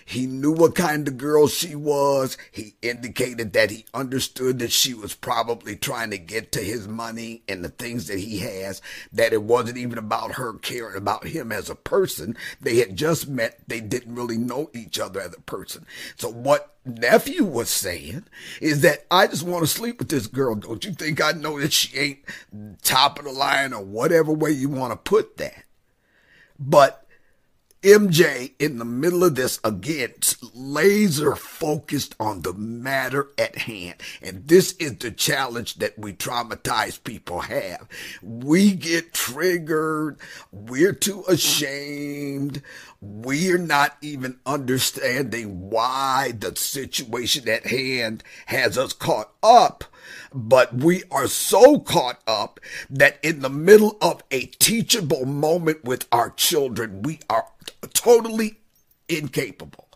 He 0.09 0.25
knew 0.25 0.51
what 0.51 0.73
kind 0.73 1.07
of 1.07 1.19
girl 1.19 1.47
she 1.47 1.75
was. 1.75 2.35
He 2.51 2.73
indicated 2.81 3.53
that 3.53 3.69
he 3.69 3.85
understood 3.93 4.57
that 4.57 4.71
she 4.71 4.91
was 4.95 5.13
probably 5.13 5.75
trying 5.75 6.09
to 6.09 6.17
get 6.17 6.51
to 6.53 6.61
his 6.61 6.87
money 6.87 7.43
and 7.47 7.63
the 7.63 7.69
things 7.69 8.07
that 8.07 8.17
he 8.17 8.39
has, 8.39 8.81
that 9.13 9.33
it 9.33 9.43
wasn't 9.43 9.77
even 9.77 9.99
about 9.99 10.31
her 10.31 10.53
caring 10.53 10.97
about 10.97 11.27
him 11.27 11.51
as 11.51 11.69
a 11.69 11.75
person. 11.75 12.35
They 12.59 12.77
had 12.77 12.95
just 12.95 13.27
met. 13.27 13.59
They 13.67 13.81
didn't 13.81 14.15
really 14.15 14.39
know 14.39 14.71
each 14.73 14.97
other 14.97 15.21
as 15.21 15.35
a 15.35 15.41
person. 15.41 15.85
So 16.15 16.27
what 16.27 16.73
nephew 16.85 17.43
was 17.43 17.69
saying 17.69 18.25
is 18.61 18.81
that 18.81 19.05
I 19.11 19.27
just 19.27 19.43
want 19.43 19.61
to 19.61 19.67
sleep 19.67 19.99
with 19.99 20.09
this 20.09 20.25
girl. 20.25 20.55
Don't 20.55 20.83
you 20.83 20.91
think 20.91 21.21
I 21.21 21.33
know 21.33 21.59
that 21.59 21.71
she 21.71 21.95
ain't 21.95 22.19
top 22.81 23.19
of 23.19 23.25
the 23.25 23.31
line 23.31 23.73
or 23.73 23.83
whatever 23.83 24.33
way 24.33 24.49
you 24.49 24.69
want 24.69 24.91
to 24.91 24.97
put 24.97 25.37
that? 25.37 25.65
But 26.57 27.05
MJ 27.81 28.51
in 28.59 28.77
the 28.77 28.85
middle 28.85 29.23
of 29.23 29.35
this 29.35 29.57
again, 29.63 30.13
laser 30.53 31.35
focused 31.35 32.13
on 32.19 32.41
the 32.41 32.53
matter 32.53 33.29
at 33.37 33.57
hand. 33.57 33.95
And 34.21 34.45
this 34.47 34.73
is 34.73 34.97
the 34.97 35.11
challenge 35.11 35.75
that 35.75 35.97
we 35.97 36.11
traumatized 36.11 37.05
people 37.05 37.39
have. 37.39 37.87
We 38.21 38.73
get 38.73 39.13
triggered. 39.13 40.17
We're 40.51 40.93
too 40.93 41.23
ashamed. 41.29 42.61
We're 43.01 43.57
not 43.57 43.97
even 44.01 44.39
understanding 44.45 45.69
why 45.69 46.33
the 46.37 46.55
situation 46.55 47.47
at 47.47 47.67
hand 47.67 48.23
has 48.47 48.77
us 48.77 48.93
caught 48.93 49.31
up 49.41 49.85
but 50.33 50.73
we 50.73 51.03
are 51.11 51.27
so 51.27 51.79
caught 51.79 52.21
up 52.27 52.59
that 52.89 53.19
in 53.23 53.41
the 53.41 53.49
middle 53.49 53.97
of 54.01 54.23
a 54.31 54.45
teachable 54.45 55.25
moment 55.25 55.83
with 55.83 56.07
our 56.11 56.29
children, 56.31 57.01
we 57.01 57.19
are 57.29 57.47
totally 57.93 58.57
incapable. 59.07 59.87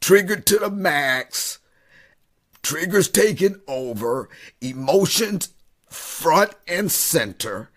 Triggered 0.00 0.46
to 0.46 0.58
the 0.58 0.70
max, 0.70 1.58
triggers 2.62 3.08
taken 3.08 3.60
over, 3.68 4.28
emotions 4.60 5.50
front 5.88 6.52
and 6.66 6.90
center, 6.90 7.70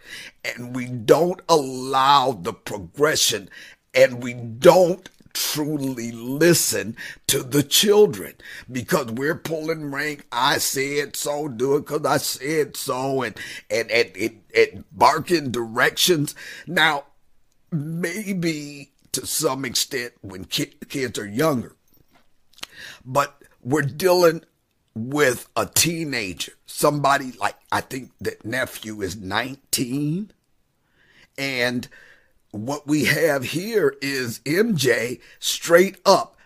and 0.44 0.76
we 0.76 0.86
don't 0.86 1.42
allow 1.50 2.32
the 2.32 2.54
progression 2.54 3.50
and 3.96 4.22
we 4.22 4.34
don't 4.34 5.10
truly 5.36 6.12
listen 6.12 6.96
to 7.28 7.44
the 7.44 7.62
children 7.62 8.34
because 8.72 9.08
we're 9.08 9.36
pulling 9.36 9.92
rank. 9.92 10.26
I 10.32 10.58
said 10.58 11.16
so, 11.16 11.48
do 11.48 11.76
it 11.76 11.82
because 11.82 12.06
I 12.06 12.18
said 12.18 12.78
so, 12.78 13.22
and 13.22 13.36
and 13.70 13.92
and, 13.92 14.42
and 14.56 14.84
barking 14.92 15.52
directions. 15.52 16.36
Now, 16.66 17.06
maybe 17.72 18.92
to 19.12 19.26
some 19.26 19.66
extent 19.66 20.14
when 20.22 20.46
ki- 20.46 20.78
kids 20.90 21.20
are 21.20 21.28
younger, 21.28 21.76
but 23.06 23.42
we're 23.62 23.82
dealing 23.82 24.44
with 24.94 25.50
a 25.58 25.66
teenager, 25.66 26.54
somebody 26.66 27.34
like 27.34 27.56
I 27.72 27.82
think 27.82 28.12
that 28.22 28.46
nephew 28.46 29.02
is 29.02 29.18
19, 29.18 30.32
and 31.38 31.88
what 32.56 32.88
we 32.88 33.06
have 33.06 33.44
here 33.44 33.96
is 34.02 34.40
MJ 34.40 35.20
straight 35.40 35.98
up 36.06 36.38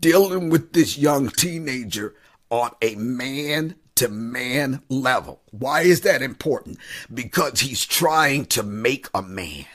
dealing 0.00 0.50
with 0.50 0.72
this 0.72 0.96
young 0.96 1.28
teenager 1.30 2.14
on 2.50 2.70
a 2.80 2.94
man 2.94 3.74
to 3.96 4.08
man 4.08 4.82
level. 4.88 5.40
Why 5.50 5.82
is 5.82 6.02
that 6.02 6.22
important? 6.22 6.78
Because 7.12 7.60
he's 7.60 7.84
trying 7.84 8.46
to 8.46 8.62
make 8.62 9.08
a 9.12 9.22
man. 9.22 9.66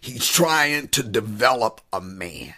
He's 0.00 0.26
trying 0.26 0.88
to 0.88 1.02
develop 1.02 1.80
a 1.92 2.00
man. 2.00 2.54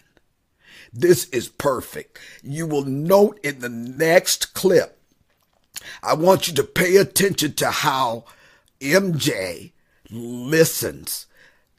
This 0.93 1.29
is 1.31 1.49
perfect. 1.49 2.19
You 2.43 2.67
will 2.67 2.85
note 2.85 3.41
in 3.43 3.59
the 3.59 3.69
next 3.69 4.55
clip, 4.55 5.01
I 6.03 6.15
want 6.15 6.49
you 6.49 6.55
to 6.55 6.65
pay 6.65 6.97
attention 6.97 7.55
to 7.55 7.71
how 7.71 8.25
MJ 8.81 9.73
listens 10.11 11.27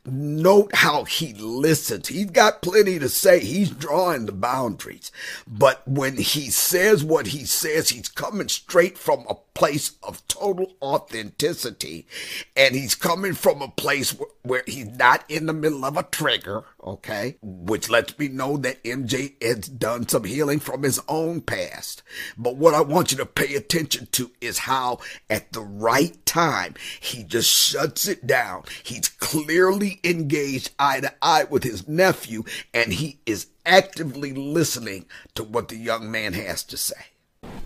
note 0.06 0.76
how 0.76 1.04
he 1.04 1.34
listens. 1.34 2.08
He's 2.08 2.32
got 2.32 2.62
plenty 2.62 3.00
to 3.00 3.10
say. 3.10 3.40
He's 3.40 3.70
drawing 3.70 4.26
the 4.26 4.32
boundaries. 4.32 5.12
But 5.48 5.88
when 5.88 6.18
he 6.18 6.50
says 6.50 7.04
what 7.04 7.28
he 7.28 7.46
says, 7.46 7.90
he's 7.90 8.10
coming 8.10 8.50
straight 8.50 8.98
from 8.98 9.26
a 9.28 9.36
place 9.54 9.94
of 10.04 10.26
total 10.28 10.74
authenticity. 10.82 12.08
And 12.56 12.76
he's 12.76 12.96
coming 12.96 13.34
from 13.34 13.62
a 13.62 13.68
place 13.68 14.12
where, 14.12 14.30
where 14.44 14.64
he's 14.66 14.88
not 14.88 15.24
in 15.30 15.46
the 15.46 15.54
middle 15.54 15.86
of 15.86 15.98
a 15.98 16.04
trigger, 16.04 16.64
okay? 16.84 17.38
Which 17.42 17.90
lets 17.90 18.18
me 18.18 18.28
know 18.28 18.58
that 18.58 18.84
MJ 18.84 19.42
has 19.44 19.68
done 19.68 20.08
some 20.08 20.24
healing 20.24 20.60
from 20.60 20.84
his 20.84 21.00
own 21.08 21.42
past. 21.42 22.04
But 22.38 22.56
what 22.56 22.74
I 22.74 22.82
want 22.82 23.12
you 23.12 23.18
to 23.18 23.26
pay 23.26 23.56
attention 23.56 24.08
to 24.14 24.32
is 24.42 24.60
how 24.60 25.00
at 25.30 25.52
the 25.54 25.62
right 25.62 26.26
time, 26.26 26.76
he 27.00 27.24
just 27.24 27.50
shuts 27.50 28.08
it 28.08 28.26
down. 28.26 28.64
He's 28.84 29.10
clearly 29.10 30.00
engaged 30.04 30.72
eye 30.80 31.02
to 31.02 31.14
eye 31.22 31.46
with 31.46 31.64
his 31.64 31.88
nephew 31.88 32.44
and 32.74 32.94
he 32.94 33.20
is 33.26 33.48
actively 33.66 34.34
listening 34.34 35.06
to 35.36 35.44
what 35.44 35.68
the 35.68 35.78
young 35.78 36.12
man 36.12 36.34
has 36.34 36.64
to 36.64 36.78
say. 36.78 36.96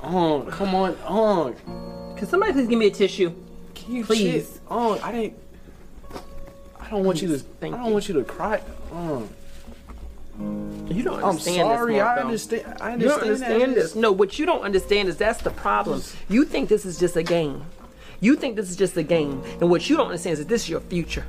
Oh, 0.02 0.48
come 0.50 0.76
on, 0.76 0.96
on. 1.06 1.56
Can 2.18 2.28
somebody 2.28 2.54
please 2.54 2.68
give 2.68 2.80
me 2.80 2.88
a 2.88 2.92
tissue? 2.92 3.34
Can 3.74 3.96
you 3.96 4.06
Please. 4.06 4.46
shit? 4.46 4.62
On, 4.70 5.00
I 5.00 5.12
didn't. 5.12 5.43
I 6.94 6.98
don't 6.98 7.06
want 7.06 7.24
you 7.24 7.28
to. 7.30 7.40
Thank 7.40 7.74
I 7.74 7.78
don't 7.78 7.88
you. 7.88 7.94
want 7.94 8.08
you 8.08 8.14
to 8.14 8.24
cry. 8.24 8.62
On. 8.92 9.28
You 10.40 11.02
don't 11.02 11.18
I'm 11.18 11.30
understand 11.32 11.58
sorry. 11.58 11.94
this, 11.96 12.04
I 12.04 12.18
understand. 12.20 12.66
I 12.66 12.92
understand. 12.92 13.02
You 13.02 13.08
don't 13.08 13.22
understand 13.24 13.76
this. 13.76 13.96
No, 13.96 14.12
what 14.12 14.38
you 14.38 14.46
don't 14.46 14.62
understand 14.62 15.10
is 15.10 15.18
that's 15.18 15.42
the 15.42 15.50
problem. 15.50 16.04
You 16.30 16.46
think 16.46 16.70
this 16.70 16.86
is 16.86 17.00
just 17.00 17.16
a 17.16 17.24
game. 17.24 17.66
You 18.20 18.36
think 18.36 18.56
this 18.56 18.70
is 18.70 18.76
just 18.76 18.96
a 18.96 19.02
game. 19.02 19.42
And 19.60 19.72
what 19.72 19.90
you 19.90 19.98
don't 19.98 20.06
understand 20.08 20.34
is 20.34 20.40
that 20.40 20.50
this 20.50 20.64
is 20.64 20.70
your 20.70 20.82
future. 20.82 21.26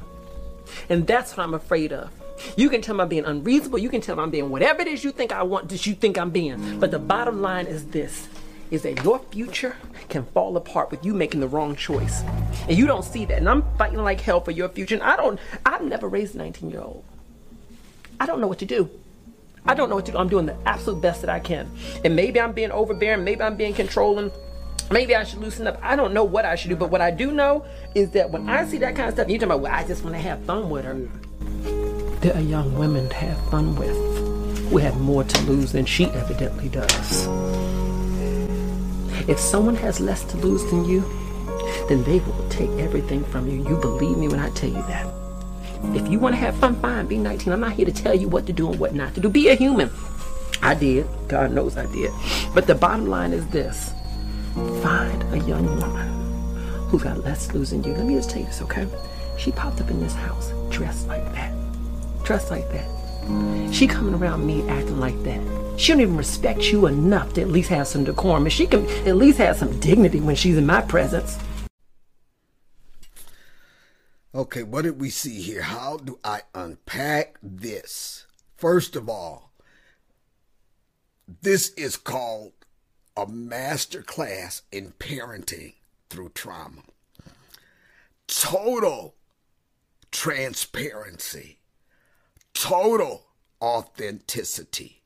And 0.91 1.07
that's 1.07 1.35
what 1.35 1.45
I'm 1.45 1.55
afraid 1.55 1.95
of. 1.95 2.11
You 2.59 2.69
can 2.69 2.83
tell 2.83 2.95
me 2.95 3.01
I'm 3.03 3.09
being 3.09 3.25
unreasonable. 3.25 3.79
You 3.79 3.89
can 3.89 4.03
tell 4.03 4.17
me 4.17 4.23
I'm 4.23 4.31
being 4.31 4.51
whatever 4.51 4.83
it 4.83 4.89
is 4.89 5.03
you 5.03 5.13
think 5.13 5.33
I 5.33 5.45
want, 5.45 5.71
that 5.71 5.87
you 5.87 5.95
think 5.95 6.19
I'm 6.19 6.31
being. 6.31 6.79
But 6.79 6.91
the 6.91 6.99
bottom 6.99 7.41
line 7.41 7.67
is 7.67 7.87
this 7.87 8.29
is 8.75 8.83
that 8.83 9.03
your 9.05 9.21
future 9.31 9.77
can 10.09 10.25
fall 10.27 10.57
apart 10.57 10.91
with 10.91 11.05
you 11.05 11.15
making 11.15 11.41
the 11.41 11.49
wrong 11.49 11.77
choice. 11.77 12.23
And 12.69 12.77
you 12.77 12.87
don't 12.87 13.05
see 13.05 13.25
that. 13.27 13.39
And 13.39 13.49
I'm 13.49 13.65
fighting 13.79 13.99
like 13.99 14.21
hell 14.21 14.41
for 14.41 14.51
your 14.51 14.69
future. 14.69 14.97
And 14.97 15.03
I 15.05 15.17
don't 15.17 15.39
I've 15.65 15.83
never 15.83 16.09
raised 16.09 16.35
a 16.35 16.39
19 16.39 16.71
year 16.71 16.81
old. 16.81 17.05
I 18.19 18.27
don't 18.27 18.41
know 18.41 18.49
what 18.49 18.59
to 18.59 18.67
do. 18.67 18.91
I 19.67 19.75
don't 19.75 19.89
know 19.89 19.95
what 19.97 20.07
to 20.07 20.13
do. 20.13 20.19
I'm 20.19 20.29
doing 20.29 20.47
the 20.47 20.57
absolute 20.67 21.01
best 21.01 21.23
that 21.23 21.31
I 21.31 21.41
can. 21.41 21.71
And 22.05 22.15
maybe 22.15 22.41
I'm 22.41 22.53
being 22.53 22.71
overbearing, 22.71 23.25
maybe 23.25 23.43
I'm 23.43 23.57
being 23.57 23.75
controlling. 23.75 24.31
Maybe 24.91 25.17
I 25.17 25.25
should 25.25 25.39
loosen 25.39 25.67
up. 25.67 25.79
I 25.83 25.97
don't 25.97 26.13
know 26.13 26.25
what 26.25 26.45
I 26.45 26.57
should 26.57 26.69
do, 26.69 26.77
but 26.77 26.91
what 26.91 27.01
I 27.01 27.11
do 27.11 27.33
know 27.33 27.65
is 27.95 28.11
that 28.11 28.31
when 28.31 28.51
I 28.51 28.67
see 28.67 28.77
that 28.79 28.95
kind 28.95 29.09
of 29.09 29.15
stuff, 29.15 29.29
you're 29.31 29.39
talking 29.39 29.53
about, 29.53 29.61
well, 29.61 29.73
I 29.73 29.87
just 29.87 30.05
want 30.05 30.15
to 30.15 30.21
have 30.21 30.45
fun 30.45 30.69
with 30.69 30.85
her. 30.85 30.95
There 32.21 32.35
are 32.35 32.41
young 32.41 32.79
women 32.79 33.09
to 33.09 33.15
have 33.15 33.51
fun 33.51 33.75
with 33.77 33.97
who 34.69 34.77
have 34.79 35.01
more 35.01 35.25
to 35.25 35.43
lose 35.45 35.73
than 35.73 35.87
she 35.87 36.05
evidently 36.07 36.69
does. 36.69 37.27
If 39.29 39.39
someone 39.39 39.77
has 39.77 40.01
less 40.01 40.25
to 40.25 40.37
lose 40.37 40.65
than 40.71 40.85
you, 40.85 41.01
then 41.89 42.03
they 42.05 42.21
will 42.21 42.49
take 42.49 42.71
everything 42.73 43.25
from 43.25 43.49
you. 43.49 43.67
You 43.69 43.77
believe 43.77 44.19
me 44.19 44.29
when 44.29 44.41
I 44.41 44.51
tell 44.51 44.71
you 44.71 44.83
that. 44.83 45.07
If 45.95 46.09
you 46.09 46.19
want 46.19 46.35
to 46.35 46.39
have 46.39 46.57
fun, 46.57 46.77
fine, 46.81 47.07
be 47.07 47.19
19. 47.19 47.53
I'm 47.53 47.61
not 47.61 47.73
here 47.73 47.87
to 47.87 47.93
tell 47.93 48.15
you 48.15 48.29
what 48.29 48.47
to 48.47 48.53
do 48.53 48.71
and 48.71 48.79
what 48.79 48.95
not 48.95 49.15
to 49.15 49.21
do. 49.21 49.29
Be 49.29 49.49
a 49.49 49.55
human. 49.55 49.91
I 50.63 50.75
did. 50.75 51.07
God 51.29 51.53
knows 51.53 51.77
I 51.77 51.87
did. 51.93 52.11
But 52.55 52.67
the 52.67 52.75
bottom 52.75 53.07
line 53.07 53.33
is 53.33 53.47
this 53.49 53.93
find 54.83 55.23
a 55.35 55.39
young 55.47 55.67
woman 55.81 56.09
who's 56.89 57.03
got 57.03 57.19
less 57.25 57.47
than 57.49 57.83
you. 57.83 57.93
Let 57.93 58.07
me 58.07 58.15
just 58.15 58.31
tell 58.31 58.41
you 58.41 58.47
this, 58.47 58.63
okay? 58.63 58.87
She 59.37 59.51
popped 59.53 59.81
up 59.81 59.91
in 59.91 60.01
this 60.01 60.15
house 60.15 60.53
dressed 60.71 61.07
like 61.07 61.25
that. 61.35 61.53
Dressed 62.25 62.51
like 62.51 62.71
that. 62.71 62.87
She 63.73 63.87
coming 63.87 64.15
around 64.15 64.47
me 64.47 64.69
acting 64.69 65.01
like 65.01 65.21
that. 65.25 65.41
She 65.77 65.93
don't 65.93 66.01
even 66.01 66.17
respect 66.17 66.71
you 66.71 66.87
enough 66.87 67.35
to 67.35 67.41
at 67.41 67.49
least 67.49 67.71
have 67.71 67.89
some 67.89 68.05
decorum. 68.05 68.49
She 68.49 68.67
can 68.67 68.89
at 69.07 69.17
least 69.17 69.39
have 69.39 69.57
some 69.57 69.79
dignity 69.81 70.21
when 70.21 70.37
she's 70.37 70.57
in 70.57 70.67
my 70.67 70.81
presence. 70.81 71.39
Okay, 74.35 74.63
what 74.63 74.83
did 74.83 75.01
we 75.01 75.11
see 75.11 75.41
here? 75.41 75.63
How 75.63 75.97
do 75.97 76.19
I 76.25 76.43
unpack 76.55 77.37
this? 77.43 78.27
First 78.57 78.97
of 78.97 79.09
all, 79.09 79.53
this 81.43 81.71
is 81.71 81.97
called 81.97 82.53
a 83.17 83.27
master 83.27 84.03
class 84.03 84.63
in 84.73 84.93
parenting 84.99 85.75
through 86.11 86.31
trauma. 86.31 86.83
Total 88.27 89.15
transparency, 90.11 91.59
total 92.55 93.27
authenticity, 93.61 95.03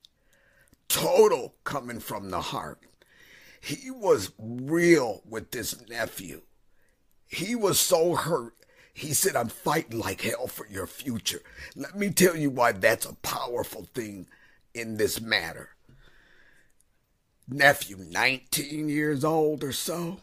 total 0.89 1.55
coming 1.65 2.01
from 2.01 2.31
the 2.31 2.41
heart. 2.41 2.81
He 3.61 3.91
was 3.91 4.31
real 4.39 5.23
with 5.29 5.51
this 5.51 5.89
nephew. 5.89 6.43
He 7.27 7.55
was 7.55 7.81
so 7.81 8.15
hurt. 8.15 8.55
He 8.95 9.13
said, 9.13 9.37
I'm 9.37 9.49
fighting 9.49 9.99
like 9.99 10.23
hell 10.23 10.47
for 10.47 10.67
your 10.69 10.87
future. 10.87 11.43
Let 11.77 11.97
me 11.97 12.11
tell 12.11 12.37
you 12.37 12.51
why 12.51 12.73
that's 12.73 13.07
a 13.07 13.15
powerful 13.17 13.89
thing 13.95 14.27
in 14.75 14.97
this 14.97 15.21
matter. 15.21 15.71
Nephew, 17.49 17.97
19 17.97 18.89
years 18.89 19.25
old 19.25 19.65
or 19.65 19.73
so. 19.73 20.19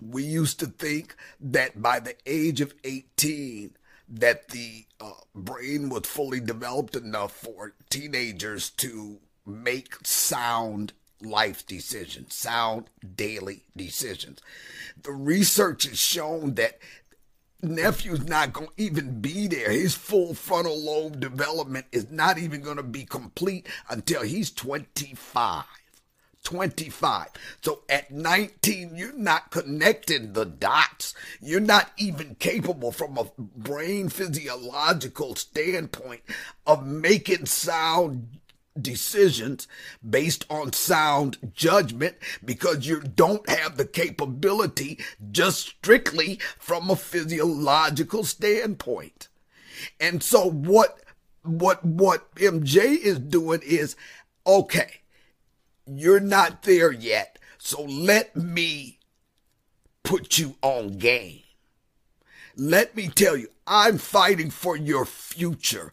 We 0.00 0.24
used 0.24 0.58
to 0.60 0.66
think 0.66 1.14
that 1.40 1.80
by 1.80 2.00
the 2.00 2.16
age 2.26 2.60
of 2.60 2.74
18, 2.84 3.76
that 4.08 4.48
the 4.48 4.84
uh, 5.00 5.12
brain 5.34 5.88
was 5.88 6.06
fully 6.06 6.40
developed 6.40 6.96
enough 6.96 7.32
for 7.32 7.74
teenagers 7.90 8.70
to 8.70 9.18
make 9.46 9.94
sound 10.06 10.92
life 11.20 11.66
decisions, 11.66 12.34
sound 12.34 12.90
daily 13.16 13.64
decisions. 13.76 14.40
The 15.02 15.12
research 15.12 15.84
has 15.84 15.98
shown 15.98 16.54
that 16.54 16.78
nephew's 17.62 18.26
not 18.26 18.52
going 18.52 18.68
to 18.68 18.82
even 18.82 19.20
be 19.20 19.46
there. 19.46 19.70
His 19.70 19.94
full 19.94 20.34
frontal 20.34 20.78
lobe 20.78 21.20
development 21.20 21.86
is 21.92 22.10
not 22.10 22.38
even 22.38 22.60
going 22.60 22.76
to 22.76 22.82
be 22.82 23.04
complete 23.04 23.66
until 23.88 24.22
he's 24.22 24.50
25. 24.50 25.64
25. 26.44 27.28
So 27.60 27.82
at 27.88 28.10
19, 28.10 28.94
you're 28.94 29.12
not 29.12 29.50
connecting 29.50 30.32
the 30.32 30.44
dots. 30.44 31.14
You're 31.40 31.60
not 31.60 31.90
even 31.96 32.36
capable 32.36 32.92
from 32.92 33.18
a 33.18 33.30
brain 33.36 34.08
physiological 34.08 35.34
standpoint 35.34 36.22
of 36.66 36.86
making 36.86 37.46
sound 37.46 38.38
decisions 38.80 39.68
based 40.08 40.44
on 40.50 40.72
sound 40.72 41.38
judgment 41.54 42.16
because 42.44 42.86
you 42.86 43.00
don't 43.00 43.48
have 43.48 43.76
the 43.76 43.86
capability 43.86 44.98
just 45.30 45.60
strictly 45.60 46.40
from 46.58 46.90
a 46.90 46.96
physiological 46.96 48.24
standpoint. 48.24 49.28
And 50.00 50.22
so 50.22 50.48
what 50.50 51.00
what 51.42 51.84
what 51.84 52.34
MJ 52.36 52.96
is 52.96 53.18
doing 53.18 53.60
is 53.62 53.96
okay, 54.46 55.00
you're 55.86 56.20
not 56.20 56.62
there 56.62 56.92
yet. 56.92 57.38
So 57.58 57.82
let 57.82 58.36
me 58.36 58.98
put 60.02 60.38
you 60.38 60.56
on 60.62 60.98
game. 60.98 61.40
Let 62.56 62.94
me 62.94 63.08
tell 63.08 63.36
you, 63.36 63.48
I'm 63.66 63.98
fighting 63.98 64.50
for 64.50 64.76
your 64.76 65.04
future. 65.04 65.92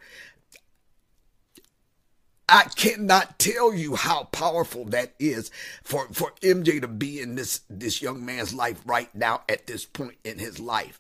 I 2.48 2.64
cannot 2.76 3.40
tell 3.40 3.74
you 3.74 3.96
how 3.96 4.26
powerful 4.26 4.84
that 4.86 5.14
is 5.20 5.50
for, 5.84 6.10
for 6.12 6.34
MJ 6.42 6.82
to 6.82 6.88
be 6.88 7.22
in 7.22 7.36
this, 7.36 7.62
this 7.70 8.02
young 8.02 8.26
man's 8.26 8.54
life 8.54 8.82
right 8.86 9.14
now 9.16 9.44
at 9.48 9.68
this 9.68 9.86
point 9.86 10.18
in 10.26 10.38
his 10.38 10.60
life. 10.60 11.00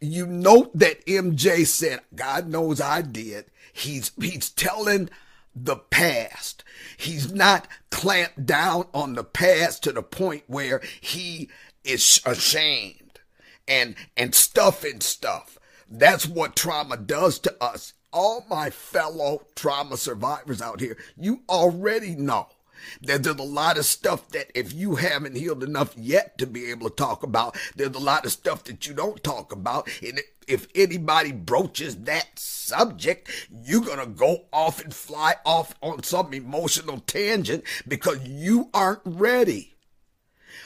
You 0.00 0.26
note 0.26 0.78
that 0.78 1.04
MJ 1.06 1.66
said, 1.66 2.00
God 2.14 2.48
knows 2.48 2.80
I 2.80 3.02
did. 3.02 3.46
He's, 3.72 4.12
he's 4.20 4.48
telling 4.50 5.10
the 5.54 5.76
past. 5.76 6.64
He's 6.96 7.32
not 7.32 7.68
clamped 7.90 8.46
down 8.46 8.86
on 8.94 9.14
the 9.14 9.24
past 9.24 9.82
to 9.84 9.92
the 9.92 10.02
point 10.02 10.44
where 10.46 10.80
he 11.00 11.50
is 11.84 12.20
ashamed 12.24 13.20
and, 13.68 13.94
and 14.16 14.34
stuffing 14.34 15.00
stuff. 15.00 15.58
That's 15.88 16.26
what 16.26 16.56
trauma 16.56 16.96
does 16.96 17.38
to 17.40 17.62
us 17.62 17.92
all 18.12 18.44
my 18.48 18.70
fellow 18.70 19.42
trauma 19.56 19.96
survivors 19.96 20.60
out 20.60 20.80
here, 20.80 20.96
you 21.16 21.42
already 21.48 22.14
know 22.14 22.48
There's 23.00 23.26
a 23.26 23.34
lot 23.34 23.78
of 23.78 23.84
stuff 23.84 24.28
that 24.30 24.50
if 24.54 24.72
you 24.72 24.96
haven't 24.96 25.36
healed 25.36 25.62
enough 25.62 25.94
yet 25.96 26.38
to 26.38 26.46
be 26.46 26.70
able 26.70 26.88
to 26.88 26.94
talk 26.94 27.22
about, 27.22 27.56
there's 27.76 27.94
a 27.94 28.00
lot 28.00 28.26
of 28.26 28.32
stuff 28.32 28.64
that 28.64 28.86
you 28.86 28.94
don't 28.94 29.22
talk 29.22 29.52
about. 29.52 29.88
And 30.02 30.20
if 30.46 30.66
anybody 30.74 31.32
broaches 31.32 31.96
that 32.02 32.38
subject, 32.38 33.30
you're 33.50 33.80
going 33.80 33.98
to 33.98 34.06
go 34.06 34.46
off 34.52 34.82
and 34.82 34.94
fly 34.94 35.36
off 35.44 35.74
on 35.82 36.02
some 36.02 36.32
emotional 36.34 37.00
tangent 37.00 37.64
because 37.86 38.26
you 38.26 38.70
aren't 38.74 39.02
ready. 39.04 39.76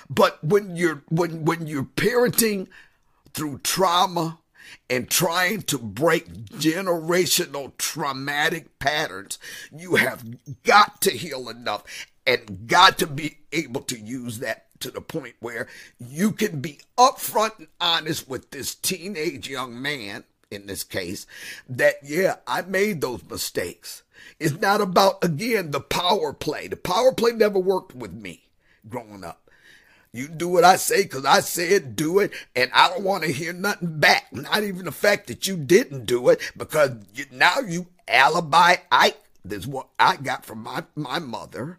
But 0.08 0.42
when 0.42 0.76
you're, 0.76 1.02
when, 1.08 1.44
when 1.44 1.66
you're 1.66 1.85
parenting 1.85 2.68
through 3.32 3.58
trauma, 3.58 4.38
and 4.88 5.11
trying 5.11 5.62
to 5.62 5.78
break 5.78 6.28
generational 6.50 7.76
traumatic 7.76 8.78
patterns, 8.78 9.38
you 9.76 9.97
have 9.97 10.25
got 10.62 11.00
to 11.02 11.11
heal 11.11 11.49
enough 11.49 11.85
and 12.26 12.66
got 12.66 12.99
to 12.99 13.06
be 13.06 13.38
able 13.52 13.83
to 13.83 13.99
use 13.99 14.38
that 14.40 14.66
to 14.80 14.90
the 14.90 15.00
point 15.00 15.35
where 15.40 15.68
you 15.99 16.33
can 16.33 16.61
be 16.61 16.80
upfront 16.99 17.59
and 17.59 17.68
honest 17.80 18.28
with 18.28 18.50
this 18.50 18.75
teenage 18.75 19.49
young 19.49 19.80
man, 19.80 20.25
in 20.50 20.66
this 20.66 20.85
case, 20.85 21.26
that, 21.68 21.97
yeah, 22.02 22.37
I 22.47 22.62
made 22.62 23.00
those 23.00 23.28
mistakes. 23.28 24.02
It's 24.38 24.61
not 24.61 24.80
about, 24.80 25.25
again, 25.25 25.71
the 25.71 25.80
power 25.80 26.33
play. 26.33 26.68
The 26.68 26.76
power 26.76 27.12
play 27.12 27.33
never 27.33 27.59
worked 27.59 27.95
with 27.95 28.12
me 28.12 28.49
growing 28.88 29.25
up. 29.25 29.45
You 30.16 30.28
do 30.28 30.49
what 30.49 30.64
I 30.64 30.76
say 30.76 31.02
because 31.02 31.26
I 31.26 31.40
said 31.40 31.94
do 31.94 32.20
it, 32.20 32.32
and 32.54 32.70
I 32.73 32.88
don't 32.88 33.04
want 33.04 33.25
to 33.25 33.32
hear 33.32 33.52
nothing 33.52 34.00
back. 34.00 34.32
Not 34.32 34.62
even 34.62 34.87
the 34.87 34.92
fact 34.92 35.26
that 35.26 35.46
you 35.46 35.56
didn't 35.56 36.06
do 36.06 36.30
it 36.30 36.40
because 36.56 36.92
you, 37.14 37.26
now 37.30 37.58
you 37.61 37.87
alibi 38.08 38.76
Ike. 38.90 39.18
This 39.44 39.61
is 39.61 39.66
what 39.66 39.88
I 39.99 40.16
got 40.16 40.46
from 40.46 40.62
my, 40.62 40.85
my 40.94 41.18
mother. 41.18 41.78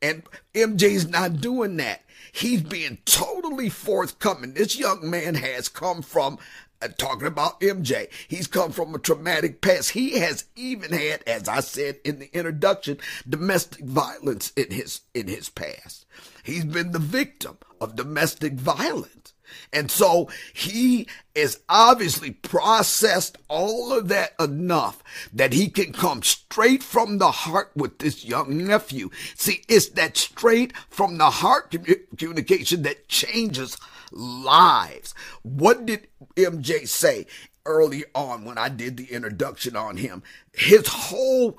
And 0.00 0.22
MJ's 0.54 1.08
not 1.08 1.40
doing 1.40 1.76
that. 1.78 2.02
He's 2.32 2.62
being 2.62 2.98
totally 3.04 3.68
forthcoming. 3.68 4.54
This 4.54 4.78
young 4.78 5.08
man 5.10 5.34
has 5.34 5.68
come 5.68 6.02
from 6.02 6.38
uh, 6.80 6.88
talking 6.96 7.26
about 7.26 7.60
MJ. 7.60 8.08
He's 8.26 8.46
come 8.46 8.72
from 8.72 8.94
a 8.94 8.98
traumatic 8.98 9.60
past. 9.60 9.90
He 9.90 10.18
has 10.18 10.44
even 10.56 10.92
had, 10.92 11.22
as 11.26 11.48
I 11.48 11.60
said 11.60 11.98
in 12.04 12.18
the 12.18 12.36
introduction, 12.36 12.98
domestic 13.28 13.84
violence 13.84 14.52
in 14.56 14.70
his 14.70 15.02
in 15.14 15.28
his 15.28 15.48
past. 15.48 16.06
He's 16.42 16.64
been 16.64 16.92
the 16.92 16.98
victim 16.98 17.58
of 17.82 17.96
domestic 17.96 18.54
violence. 18.54 19.34
And 19.72 19.90
so 19.90 20.28
he 20.54 21.06
is 21.34 21.60
obviously 21.68 22.30
processed 22.30 23.38
all 23.48 23.92
of 23.92 24.08
that 24.08 24.34
enough 24.40 25.02
that 25.32 25.52
he 25.52 25.68
can 25.68 25.92
come 25.92 26.22
straight 26.22 26.82
from 26.82 27.18
the 27.18 27.30
heart 27.30 27.70
with 27.74 27.98
this 27.98 28.24
young 28.24 28.66
nephew. 28.66 29.10
See, 29.36 29.62
it's 29.68 29.88
that 29.90 30.16
straight 30.16 30.76
from 30.88 31.18
the 31.18 31.30
heart 31.30 31.74
communication 32.16 32.82
that 32.82 33.08
changes 33.08 33.76
lives. 34.10 35.14
What 35.42 35.86
did 35.86 36.08
MJ 36.36 36.86
say? 36.88 37.26
Early 37.64 38.04
on, 38.12 38.44
when 38.44 38.58
I 38.58 38.68
did 38.68 38.96
the 38.96 39.12
introduction 39.12 39.76
on 39.76 39.96
him, 39.96 40.24
his 40.52 40.88
whole 40.88 41.56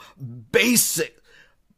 basic 0.51 1.23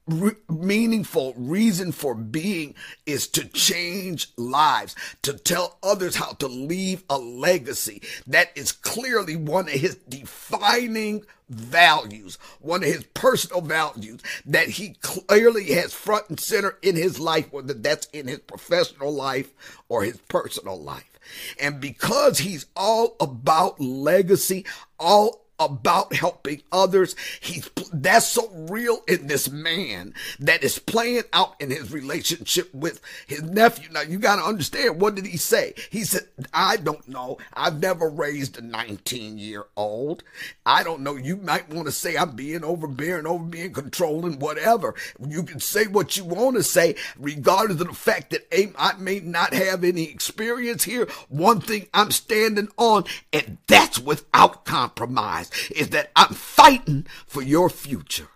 re- 0.07 0.35
meaningful 0.49 1.33
reason 1.37 1.91
for 1.91 2.15
being 2.15 2.75
is 3.05 3.27
to 3.29 3.47
change 3.47 4.31
lives, 4.37 4.95
to 5.23 5.33
tell 5.33 5.77
others 5.83 6.15
how 6.15 6.31
to 6.33 6.47
leave 6.47 7.03
a 7.09 7.17
legacy. 7.17 8.01
That 8.27 8.51
is 8.55 8.71
clearly 8.71 9.35
one 9.35 9.65
of 9.65 9.73
his 9.73 9.95
defining 9.95 11.25
values, 11.49 12.37
one 12.59 12.83
of 12.83 12.89
his 12.89 13.03
personal 13.13 13.61
values 13.61 14.21
that 14.45 14.67
he 14.69 14.95
clearly 15.01 15.65
has 15.73 15.93
front 15.93 16.29
and 16.29 16.39
center 16.39 16.77
in 16.81 16.95
his 16.95 17.19
life, 17.19 17.51
whether 17.51 17.73
that's 17.73 18.07
in 18.07 18.27
his 18.27 18.39
professional 18.39 19.13
life 19.13 19.53
or 19.89 20.03
his 20.03 20.17
personal 20.27 20.81
life. 20.81 21.19
And 21.59 21.81
because 21.81 22.39
he's 22.39 22.67
all 22.75 23.15
about 23.19 23.79
legacy, 23.79 24.65
all 24.99 25.44
about 25.59 26.13
helping 26.13 26.61
others. 26.71 27.15
He's 27.39 27.69
that's 27.93 28.27
so 28.27 28.49
real 28.69 28.99
in 29.07 29.27
this 29.27 29.49
man 29.49 30.13
that 30.39 30.63
is 30.63 30.79
playing 30.79 31.23
out 31.33 31.55
in 31.59 31.71
his 31.71 31.91
relationship 31.91 32.73
with 32.73 32.99
his 33.27 33.41
nephew. 33.41 33.89
Now 33.91 34.01
you 34.01 34.19
got 34.19 34.37
to 34.37 34.43
understand 34.43 34.99
what 34.99 35.15
did 35.15 35.25
he 35.25 35.37
say? 35.37 35.73
He 35.89 36.03
said, 36.03 36.27
"I 36.53 36.77
don't 36.77 37.07
know. 37.07 37.37
I've 37.53 37.79
never 37.81 38.09
raised 38.09 38.57
a 38.57 38.61
19 38.61 39.37
year 39.37 39.65
old. 39.77 40.23
I 40.65 40.83
don't 40.83 41.01
know. 41.01 41.15
You 41.15 41.37
might 41.37 41.69
want 41.69 41.87
to 41.87 41.91
say 41.91 42.17
I'm 42.17 42.35
being 42.35 42.63
overbearing, 42.63 43.25
over 43.25 43.43
being 43.43 43.73
controlling, 43.73 44.39
whatever. 44.39 44.95
You 45.25 45.43
can 45.43 45.59
say 45.59 45.87
what 45.87 46.17
you 46.17 46.25
want 46.25 46.57
to 46.57 46.63
say, 46.63 46.95
regardless 47.17 47.81
of 47.81 47.87
the 47.87 47.93
fact 47.93 48.31
that 48.31 48.47
I 48.77 48.93
may 48.97 49.19
not 49.19 49.53
have 49.53 49.83
any 49.83 50.09
experience 50.09 50.83
here. 50.83 51.07
One 51.29 51.61
thing 51.61 51.87
I'm 51.93 52.11
standing 52.11 52.69
on, 52.77 53.05
and 53.31 53.57
that's 53.67 53.99
without 53.99 54.65
compromise." 54.65 55.44
Is 55.69 55.89
that 55.89 56.11
I'm 56.15 56.33
fighting 56.33 57.07
for 57.27 57.41
your 57.41 57.69
future. 57.69 58.29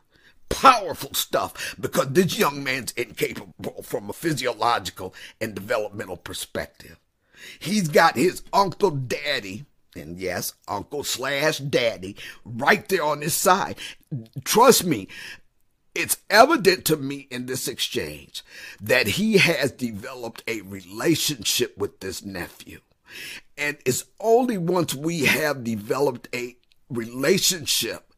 Powerful 0.50 1.14
stuff 1.14 1.76
because 1.80 2.08
this 2.10 2.38
young 2.38 2.64
man's 2.64 2.92
incapable 2.94 3.84
from 3.84 4.10
a 4.10 4.14
physiological 4.14 5.14
and 5.40 5.54
developmental 5.54 6.18
perspective. 6.18 6.98
He's 7.60 7.88
got 7.88 8.16
his 8.16 8.44
uncle 8.52 8.92
daddy, 8.92 9.66
and 9.96 10.18
yes, 10.18 10.54
uncle 10.68 11.04
slash 11.04 11.60
daddy, 11.60 12.16
right 12.44 12.88
there 12.90 13.04
on 13.04 13.22
his 13.22 13.34
side. 13.34 13.78
Trust 14.44 14.86
me, 14.86 15.08
it's 15.96 16.18
evident 16.30 16.86
to 16.86 16.98
me 16.98 17.28
in 17.30 17.46
this 17.46 17.68
exchange 17.68 18.44
that 18.80 19.08
he 19.08 19.38
has 19.38 19.72
developed 19.72 20.44
a 20.48 20.62
relationship 20.62 21.78
with 21.78 22.00
this 22.00 22.24
nephew. 22.24 22.80
And 23.58 23.78
it's 23.86 24.06
only 24.20 24.58
once 24.58 24.94
we 24.94 25.26
have 25.26 25.64
developed 25.64 26.30
a 26.34 26.56
relationship 26.90 28.14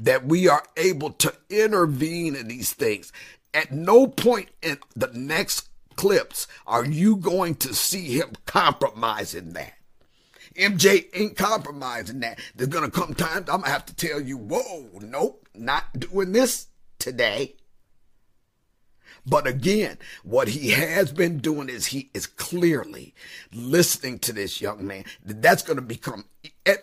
that 0.00 0.26
we 0.26 0.48
are 0.48 0.64
able 0.76 1.10
to 1.10 1.32
intervene 1.50 2.34
in 2.34 2.48
these 2.48 2.72
things. 2.72 3.12
At 3.52 3.72
no 3.72 4.06
point 4.06 4.48
in 4.62 4.78
the 4.94 5.10
next 5.12 5.68
clips 5.96 6.46
are 6.66 6.84
you 6.84 7.16
going 7.16 7.54
to 7.56 7.74
see 7.74 8.18
him 8.18 8.32
compromising 8.44 9.52
that. 9.54 9.72
MJ 10.54 11.06
ain't 11.14 11.36
compromising 11.36 12.20
that. 12.20 12.38
There's 12.54 12.68
gonna 12.68 12.90
come 12.90 13.14
times 13.14 13.48
I'm 13.50 13.60
gonna 13.60 13.68
have 13.68 13.86
to 13.86 13.94
tell 13.94 14.20
you, 14.20 14.38
whoa, 14.38 14.88
nope, 15.00 15.46
not 15.54 15.84
doing 15.98 16.32
this 16.32 16.68
today. 16.98 17.56
But 19.28 19.46
again, 19.46 19.98
what 20.22 20.48
he 20.48 20.70
has 20.70 21.12
been 21.12 21.38
doing 21.38 21.68
is 21.68 21.86
he 21.86 22.10
is 22.14 22.26
clearly 22.26 23.12
listening 23.52 24.20
to 24.20 24.32
this 24.32 24.60
young 24.60 24.86
man. 24.86 25.04
That's 25.24 25.62
to 25.62 25.82
become 25.82 26.26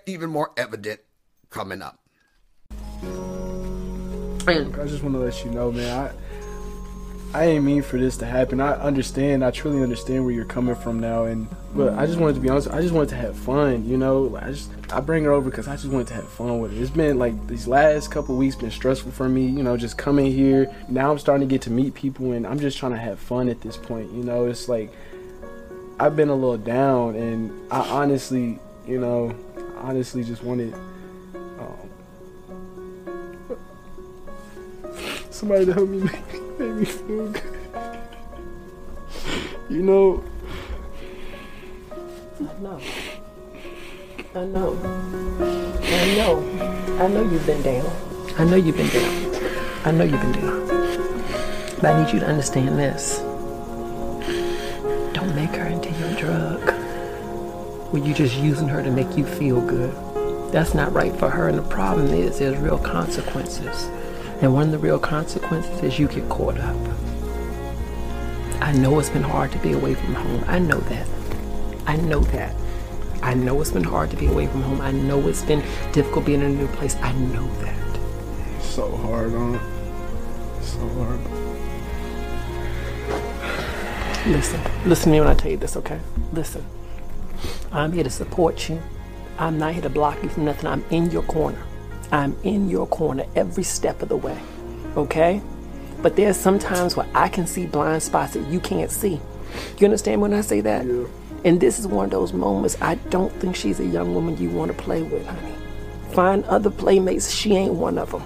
even 0.06 0.30
more 0.30 0.52
evident 0.58 1.00
coming 1.54 1.82
up. 1.82 2.00
And 4.46 4.76
I 4.76 4.86
just 4.88 5.04
want 5.04 5.16
to 5.16 5.20
let 5.20 5.46
you 5.46 5.52
know, 5.52 5.72
man. 5.72 6.08
I 6.08 6.12
I 7.36 7.46
ain't 7.46 7.64
mean 7.64 7.82
for 7.82 7.98
this 7.98 8.18
to 8.18 8.26
happen. 8.26 8.62
I 8.62 8.74
understand. 8.74 9.44
I 9.44 9.50
truly 9.50 9.82
understand 9.82 10.24
where 10.24 10.34
you're 10.34 10.46
coming 10.46 10.76
from 10.76 11.00
now, 11.00 11.24
and 11.24 11.48
but 11.74 11.94
I 11.94 12.06
just 12.06 12.20
wanted 12.20 12.36
to 12.36 12.42
be 12.42 12.50
honest. 12.50 12.70
I 12.70 12.82
just 12.82 12.94
wanted 12.94 13.10
to 13.10 13.16
have 13.16 13.36
fun. 13.36 13.88
You 13.88 13.98
know, 13.98 14.38
I 14.38 14.52
just 14.52 14.70
I 14.92 15.00
bring 15.00 15.24
her 15.24 15.32
over 15.32 15.50
because 15.50 15.68
I 15.68 15.76
just 15.76 15.88
wanted 15.88 16.08
to 16.08 16.14
have 16.16 16.28
fun 16.28 16.60
with 16.60 16.74
it. 16.74 16.82
It's 16.82 16.92
been 16.92 17.18
like 17.18 17.48
these 17.48 17.68
last 17.68 18.12
couple 18.12 18.36
weeks 18.36 18.56
been 18.56 18.70
stressful 18.70 19.12
for 19.12 19.30
me. 19.30 19.46
You 19.46 19.64
know, 19.64 19.78
just 19.78 19.98
coming 19.98 20.32
here. 20.32 20.72
Now 20.90 21.10
I'm 21.12 21.18
starting 21.18 21.48
to 21.48 21.52
get 21.52 21.62
to 21.64 21.72
meet 21.72 21.94
people, 21.94 22.34
and 22.34 22.46
I'm 22.46 22.60
just 22.60 22.78
trying 22.78 22.92
to 22.92 23.00
have 23.00 23.20
fun 23.20 23.48
at 23.50 23.62
this 23.62 23.78
point. 23.78 24.12
You 24.12 24.24
know, 24.24 24.46
it's 24.46 24.68
like 24.68 24.92
I've 26.00 26.16
been 26.16 26.30
a 26.30 26.36
little 26.36 26.58
down, 26.58 27.16
and 27.16 27.52
I 27.72 27.80
honestly, 27.80 28.60
you 28.86 29.00
know, 29.00 29.34
honestly 29.78 30.24
just 30.24 30.44
wanted 30.44 30.76
Um, 31.64 33.58
somebody 35.30 35.66
to 35.66 35.74
help 35.74 35.90
me 35.90 36.00
make, 36.04 36.60
make 36.60 36.74
me 36.74 36.86
feel 36.86 37.32
good. 37.32 37.44
You 39.70 39.82
know. 39.82 40.24
I 42.40 42.62
know. 42.62 42.80
I 44.36 44.46
know. 44.46 44.78
I 45.82 46.16
know. 46.18 46.98
I 47.00 47.08
know 47.08 47.24
you've 47.24 47.46
been 47.46 47.62
down. 47.62 47.86
I 48.38 48.44
know 48.44 48.56
you've 48.56 48.76
been 48.76 48.90
down. 48.90 49.36
I 49.86 49.92
know 49.92 50.04
you've 50.04 50.22
been 50.22 50.32
down. 50.34 50.68
But 51.78 51.86
I 51.86 52.04
need 52.04 52.14
you 52.14 52.20
to 52.20 52.28
understand 52.28 52.78
this. 52.78 53.20
Don't 55.14 55.36
make 55.36 55.52
her 55.52 55.68
into 55.68 55.90
your 55.92 56.14
drug. 56.16 56.62
Were 57.94 58.00
you 58.00 58.14
just 58.14 58.36
using 58.38 58.68
her 58.68 58.82
to 58.82 58.90
make 58.90 59.16
you 59.18 59.26
feel 59.26 59.62
good. 59.62 59.94
That's 60.54 60.76
not 60.76 60.94
right 60.94 61.16
for 61.16 61.32
her. 61.32 61.50
And 61.50 61.58
the 61.58 61.64
problem 61.64 62.14
is 62.14 62.38
there's 62.38 62.60
real 62.60 62.78
consequences. 62.78 63.86
And 64.40 64.54
one 64.54 64.66
of 64.68 64.72
the 64.72 64.78
real 64.78 65.00
consequences 65.00 65.82
is 65.82 65.98
you 65.98 66.08
get 66.08 66.30
caught 66.30 66.60
up. 66.60 66.76
I 68.62 68.72
know 68.72 69.00
it's 69.00 69.10
been 69.10 69.24
hard 69.24 69.52
to 69.54 69.58
be 69.58 69.72
away 69.72 69.96
from 69.96 70.14
home. 70.14 70.44
I 70.46 70.60
know 70.60 70.80
that. 70.80 71.08
I 71.88 71.96
know 71.96 72.20
that. 72.20 72.56
I 73.24 73.34
know 73.34 73.60
it's 73.62 73.72
been 73.72 73.84
hard 73.84 74.12
to 74.12 74.16
be 74.16 74.28
away 74.28 74.46
from 74.46 74.62
home. 74.62 74.80
I 74.80 74.92
know 74.92 75.28
it's 75.28 75.42
been 75.42 75.64
difficult 75.92 76.26
being 76.26 76.42
in 76.42 76.52
a 76.52 76.54
new 76.54 76.68
place. 76.68 76.98
I 76.98 77.14
know 77.14 77.48
that. 77.64 78.62
So 78.62 78.96
hard 78.98 79.34
on. 79.34 79.60
So 80.62 80.88
hard. 80.88 81.20
Listen, 84.28 84.62
listen 84.86 85.06
to 85.06 85.10
me 85.10 85.20
when 85.20 85.30
I 85.30 85.34
tell 85.34 85.50
you 85.50 85.58
this, 85.58 85.76
okay? 85.78 86.00
Listen. 86.32 86.64
I'm 87.72 87.92
here 87.92 88.04
to 88.04 88.12
support 88.12 88.70
you. 88.70 88.80
I'm 89.38 89.58
not 89.58 89.74
here 89.74 89.82
to 89.82 89.90
block 89.90 90.22
you 90.24 90.30
from 90.30 90.46
nothing. 90.46 90.68
I'm 90.68 90.86
in 90.90 91.10
your 91.12 91.24
corner. 91.24 91.62
I'm 92.12 92.38
in 92.44 92.70
your 92.70 92.86
corner 92.88 93.26
every 93.36 93.64
step 93.64 94.02
of 94.02 94.10
the 94.10 94.18
way, 94.18 94.40
okay? 94.96 95.42
But 96.02 96.16
there's 96.16 96.38
sometimes 96.38 96.96
where 96.96 97.08
I 97.16 97.30
can 97.30 97.48
see 97.48 97.66
blind 97.66 98.04
spots 98.04 98.34
that 98.34 98.48
you 98.48 98.60
can't 98.60 98.92
see. 98.92 99.20
You 99.80 99.86
understand 99.86 100.22
when 100.22 100.34
I 100.34 100.42
say 100.42 100.62
that? 100.62 100.86
Yeah. 100.86 101.06
And 101.46 101.60
this 101.60 101.80
is 101.80 101.88
one 101.88 102.06
of 102.06 102.12
those 102.12 102.32
moments 102.32 102.78
I 102.82 102.96
don't 102.96 103.34
think 103.34 103.56
she's 103.56 103.80
a 103.80 103.86
young 103.86 104.14
woman 104.14 104.38
you 104.38 104.50
want 104.50 104.72
to 104.72 104.78
play 104.78 105.02
with, 105.04 105.26
honey. 105.26 105.56
Find 106.12 106.44
other 106.46 106.70
playmates. 106.70 107.32
She 107.32 107.56
ain't 107.56 107.74
one 107.74 107.98
of 107.98 108.12
them. 108.12 108.24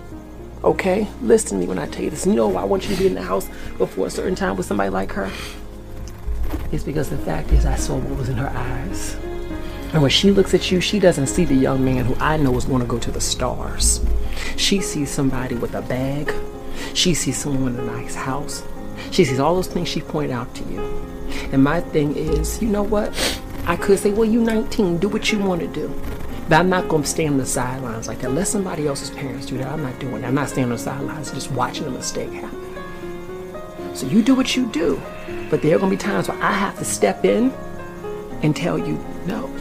Okay? 0.63 1.07
Listen 1.21 1.51
to 1.51 1.55
me 1.55 1.67
when 1.67 1.79
I 1.79 1.87
tell 1.87 2.03
you 2.03 2.09
this. 2.09 2.25
You 2.25 2.33
know 2.33 2.49
why 2.49 2.61
I 2.61 2.65
want 2.65 2.87
you 2.87 2.95
to 2.95 3.01
be 3.01 3.07
in 3.07 3.15
the 3.15 3.21
house 3.21 3.47
before 3.77 4.07
a 4.07 4.09
certain 4.09 4.35
time 4.35 4.57
with 4.57 4.65
somebody 4.65 4.89
like 4.89 5.11
her? 5.13 5.31
It's 6.71 6.83
because 6.83 7.09
the 7.09 7.17
fact 7.19 7.51
is 7.51 7.65
I 7.65 7.75
saw 7.75 7.97
what 7.97 8.17
was 8.17 8.29
in 8.29 8.37
her 8.37 8.49
eyes. 8.49 9.15
And 9.93 10.01
when 10.01 10.11
she 10.11 10.31
looks 10.31 10.53
at 10.53 10.69
you, 10.71 10.81
she 10.81 10.99
doesn't 10.99 11.27
see 11.27 11.45
the 11.45 11.55
young 11.55 11.83
man 11.83 12.05
who 12.05 12.15
I 12.15 12.37
know 12.37 12.55
is 12.57 12.65
going 12.65 12.81
to 12.81 12.87
go 12.87 12.99
to 12.99 13.11
the 13.11 13.21
stars. 13.21 14.05
She 14.57 14.81
sees 14.81 15.09
somebody 15.09 15.55
with 15.55 15.75
a 15.75 15.81
bag. 15.81 16.33
She 16.93 17.13
sees 17.13 17.37
someone 17.37 17.73
in 17.73 17.79
a 17.79 17.85
nice 17.85 18.15
house. 18.15 18.63
She 19.11 19.23
sees 19.23 19.39
all 19.39 19.55
those 19.55 19.67
things 19.67 19.87
she 19.87 20.01
pointed 20.01 20.31
out 20.31 20.53
to 20.55 20.63
you. 20.65 20.81
And 21.51 21.63
my 21.63 21.81
thing 21.81 22.15
is, 22.15 22.61
you 22.61 22.67
know 22.67 22.83
what? 22.83 23.13
I 23.65 23.75
could 23.75 23.99
say, 23.99 24.11
well, 24.11 24.25
you're 24.25 24.43
19, 24.43 24.97
do 24.97 25.07
what 25.07 25.31
you 25.31 25.39
want 25.39 25.61
to 25.61 25.67
do. 25.67 25.87
But 26.49 26.59
I'm 26.59 26.69
not 26.69 26.87
going 26.87 27.03
to 27.03 27.09
stand 27.09 27.31
on 27.33 27.37
the 27.37 27.45
sidelines 27.45 28.07
like 28.07 28.19
that. 28.19 28.31
Let 28.31 28.47
somebody 28.47 28.87
else's 28.87 29.09
parents 29.09 29.45
do 29.45 29.57
that. 29.57 29.67
I'm 29.67 29.83
not 29.83 29.99
doing 29.99 30.21
that. 30.21 30.27
I'm 30.27 30.35
not 30.35 30.49
standing 30.49 30.71
on 30.71 30.77
the 30.77 30.83
sidelines 30.83 31.31
just 31.31 31.51
watching 31.51 31.85
a 31.85 31.91
mistake 31.91 32.31
happen. 32.31 33.95
So 33.95 34.07
you 34.07 34.21
do 34.21 34.35
what 34.35 34.55
you 34.55 34.67
do. 34.67 35.01
But 35.49 35.61
there 35.61 35.75
are 35.75 35.79
going 35.79 35.91
to 35.91 35.97
be 35.97 36.01
times 36.01 36.29
where 36.29 36.41
I 36.41 36.51
have 36.51 36.77
to 36.77 36.85
step 36.85 37.25
in 37.25 37.51
and 38.41 38.55
tell 38.55 38.77
you 38.77 39.03
no. 39.25 39.53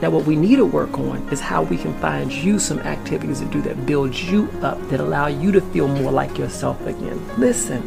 Now, 0.00 0.10
what 0.10 0.26
we 0.26 0.36
need 0.36 0.56
to 0.56 0.64
work 0.64 0.96
on 0.96 1.28
is 1.32 1.40
how 1.40 1.64
we 1.64 1.76
can 1.76 1.92
find 1.98 2.32
you 2.32 2.60
some 2.60 2.78
activities 2.80 3.40
to 3.40 3.46
do 3.46 3.60
that 3.62 3.84
build 3.84 4.14
you 4.14 4.48
up, 4.62 4.80
that 4.90 5.00
allow 5.00 5.26
you 5.26 5.50
to 5.50 5.60
feel 5.60 5.88
more 5.88 6.12
like 6.12 6.38
yourself 6.38 6.80
again. 6.86 7.20
Listen. 7.36 7.82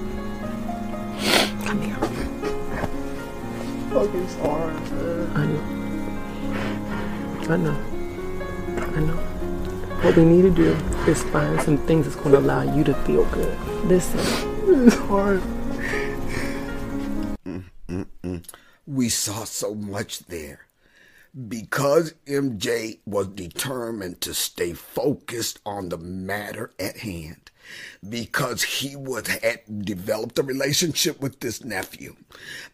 Come 1.63 1.81
here. 1.81 1.95
Fucking 3.91 4.27
sorry, 4.27 4.73
man. 4.73 5.31
I 5.37 5.45
know. 5.45 5.81
I 7.49 7.57
know. 7.57 7.77
I 8.77 8.99
know. 8.99 9.17
What 10.03 10.17
we 10.17 10.25
need 10.25 10.41
to 10.41 10.51
do 10.51 10.73
is 11.07 11.23
find 11.23 11.61
some 11.61 11.77
things 11.87 12.05
that's 12.05 12.17
going 12.17 12.33
to 12.33 12.39
allow 12.39 12.63
you 12.75 12.83
to 12.83 12.93
feel 13.05 13.23
good. 13.25 13.57
Listen. 13.85 14.19
It's 14.85 14.97
hard. 14.97 15.41
Mm, 17.45 17.63
mm, 17.87 18.05
mm. 18.21 18.43
We 18.85 19.07
saw 19.07 19.45
so 19.45 19.73
much 19.73 20.19
there. 20.25 20.67
Because 21.47 22.13
MJ 22.25 22.99
was 23.05 23.27
determined 23.27 24.19
to 24.21 24.33
stay 24.33 24.73
focused 24.73 25.61
on 25.65 25.87
the 25.87 25.97
matter 25.97 26.71
at 26.77 26.97
hand, 26.97 27.49
because 28.07 28.63
he 28.63 28.97
was 28.97 29.27
had 29.27 29.85
developed 29.85 30.37
a 30.39 30.43
relationship 30.43 31.21
with 31.21 31.39
this 31.39 31.63
nephew, 31.63 32.17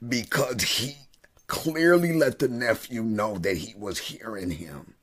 because 0.08 0.64
he 0.64 0.98
clearly 1.46 2.14
let 2.14 2.40
the 2.40 2.48
nephew 2.48 3.04
know 3.04 3.38
that 3.38 3.58
he 3.58 3.76
was 3.76 4.00
hearing 4.00 4.50
him. 4.50 4.96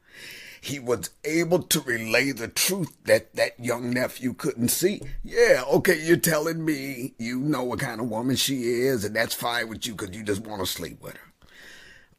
He 0.61 0.81
was 0.81 1.11
able 1.25 1.63
to 1.63 1.81
relay 1.81 2.33
the 2.33 2.49
truth 2.49 2.97
that 3.05 3.37
that 3.37 3.61
young 3.61 3.91
nephew 3.91 4.33
couldn't 4.35 4.71
see. 4.71 5.03
Yeah, 5.23 5.63
okay, 5.75 6.03
you're 6.03 6.17
telling 6.17 6.65
me 6.65 7.15
you 7.19 7.39
know 7.39 7.63
what 7.63 7.81
kind 7.81 8.01
of 8.01 8.09
woman 8.09 8.35
she 8.35 8.63
is, 8.63 9.05
and 9.05 9.15
that's 9.15 9.35
fine 9.35 9.69
with 9.69 9.87
you 9.87 9.95
because 9.95 10.17
you 10.17 10.25
just 10.25 10.43
want 10.43 10.61
to 10.61 10.67
sleep 10.67 11.01
with 11.03 11.13
her. 11.15 11.34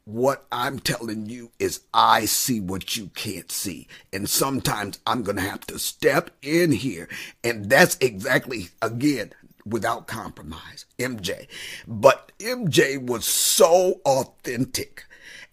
What 0.05 0.45
I'm 0.51 0.77
telling 0.79 1.25
you 1.25 1.51
is 1.57 1.81
I 1.91 2.25
see 2.25 2.59
what 2.59 2.95
you 2.95 3.07
can't 3.15 3.51
see. 3.51 3.87
And 4.13 4.29
sometimes 4.29 4.99
I'm 5.07 5.23
going 5.23 5.37
to 5.37 5.41
have 5.41 5.61
to 5.61 5.79
step 5.79 6.29
in 6.43 6.71
here. 6.71 7.09
And 7.43 7.71
that's 7.71 7.97
exactly, 7.99 8.69
again, 8.83 9.33
without 9.65 10.05
compromise, 10.05 10.85
MJ. 10.99 11.47
But 11.87 12.31
MJ 12.37 13.01
was 13.01 13.25
so 13.25 14.01
authentic 14.05 15.05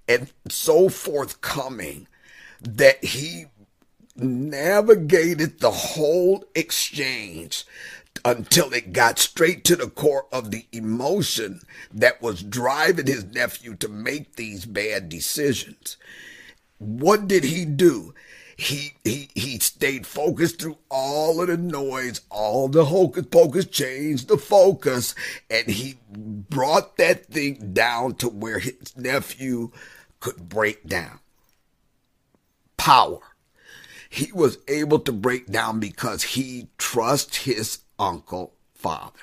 and 0.07 0.31
so 0.51 0.91
forthcoming 0.91 2.07
that 2.61 3.03
he 3.03 3.47
navigated 4.17 5.61
the 5.61 5.71
whole 5.71 6.45
exchange 6.55 7.65
until 8.25 8.73
it 8.73 8.93
got 8.93 9.19
straight 9.19 9.65
to 9.65 9.77
the 9.77 9.89
core 9.89 10.27
of 10.33 10.51
the 10.51 10.67
emotion 10.73 11.61
that 11.93 12.23
was 12.23 12.43
driving 12.43 13.07
his 13.07 13.25
nephew 13.25 13.75
to 13.77 13.89
make 13.89 14.37
these 14.37 14.65
bad 14.65 15.09
decisions. 15.09 15.97
What 16.79 17.29
did 17.29 17.45
he 17.45 17.65
do? 17.65 18.15
He 18.57 18.95
he 19.03 19.31
he 19.35 19.59
stayed 19.59 20.07
focused 20.07 20.61
through 20.61 20.79
all 20.89 21.41
of 21.41 21.49
the 21.49 21.57
noise, 21.57 22.21
all 22.31 22.69
the 22.69 22.85
hocus 22.85 23.27
pocus, 23.27 23.65
changed 23.65 24.29
the 24.29 24.37
focus, 24.37 25.15
and 25.51 25.67
he 25.67 25.99
brought 26.11 26.97
that 26.99 27.27
thing 27.27 27.73
down 27.73 28.15
to 28.17 28.29
where 28.29 28.59
his 28.59 28.97
nephew 28.97 29.73
could 30.21 30.49
break 30.49 30.87
down. 30.87 31.19
Power 32.77 33.21
he 34.13 34.31
was 34.31 34.59
able 34.69 34.99
to 34.99 35.11
break 35.11 35.47
down 35.47 35.81
because 35.81 36.23
he 36.23 36.69
trusts 36.77 37.39
his 37.39 37.79
uncle 38.03 38.53
father. 38.75 39.21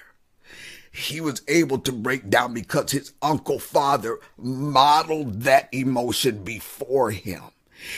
He 0.91 1.21
was 1.21 1.43
able 1.47 1.79
to 1.79 1.91
break 1.91 2.29
down 2.29 2.53
because 2.53 2.91
his 2.91 3.13
uncle 3.21 3.59
father 3.59 4.19
modeled 4.37 5.41
that 5.41 5.69
emotion 5.71 6.43
before 6.43 7.11
him. 7.11 7.43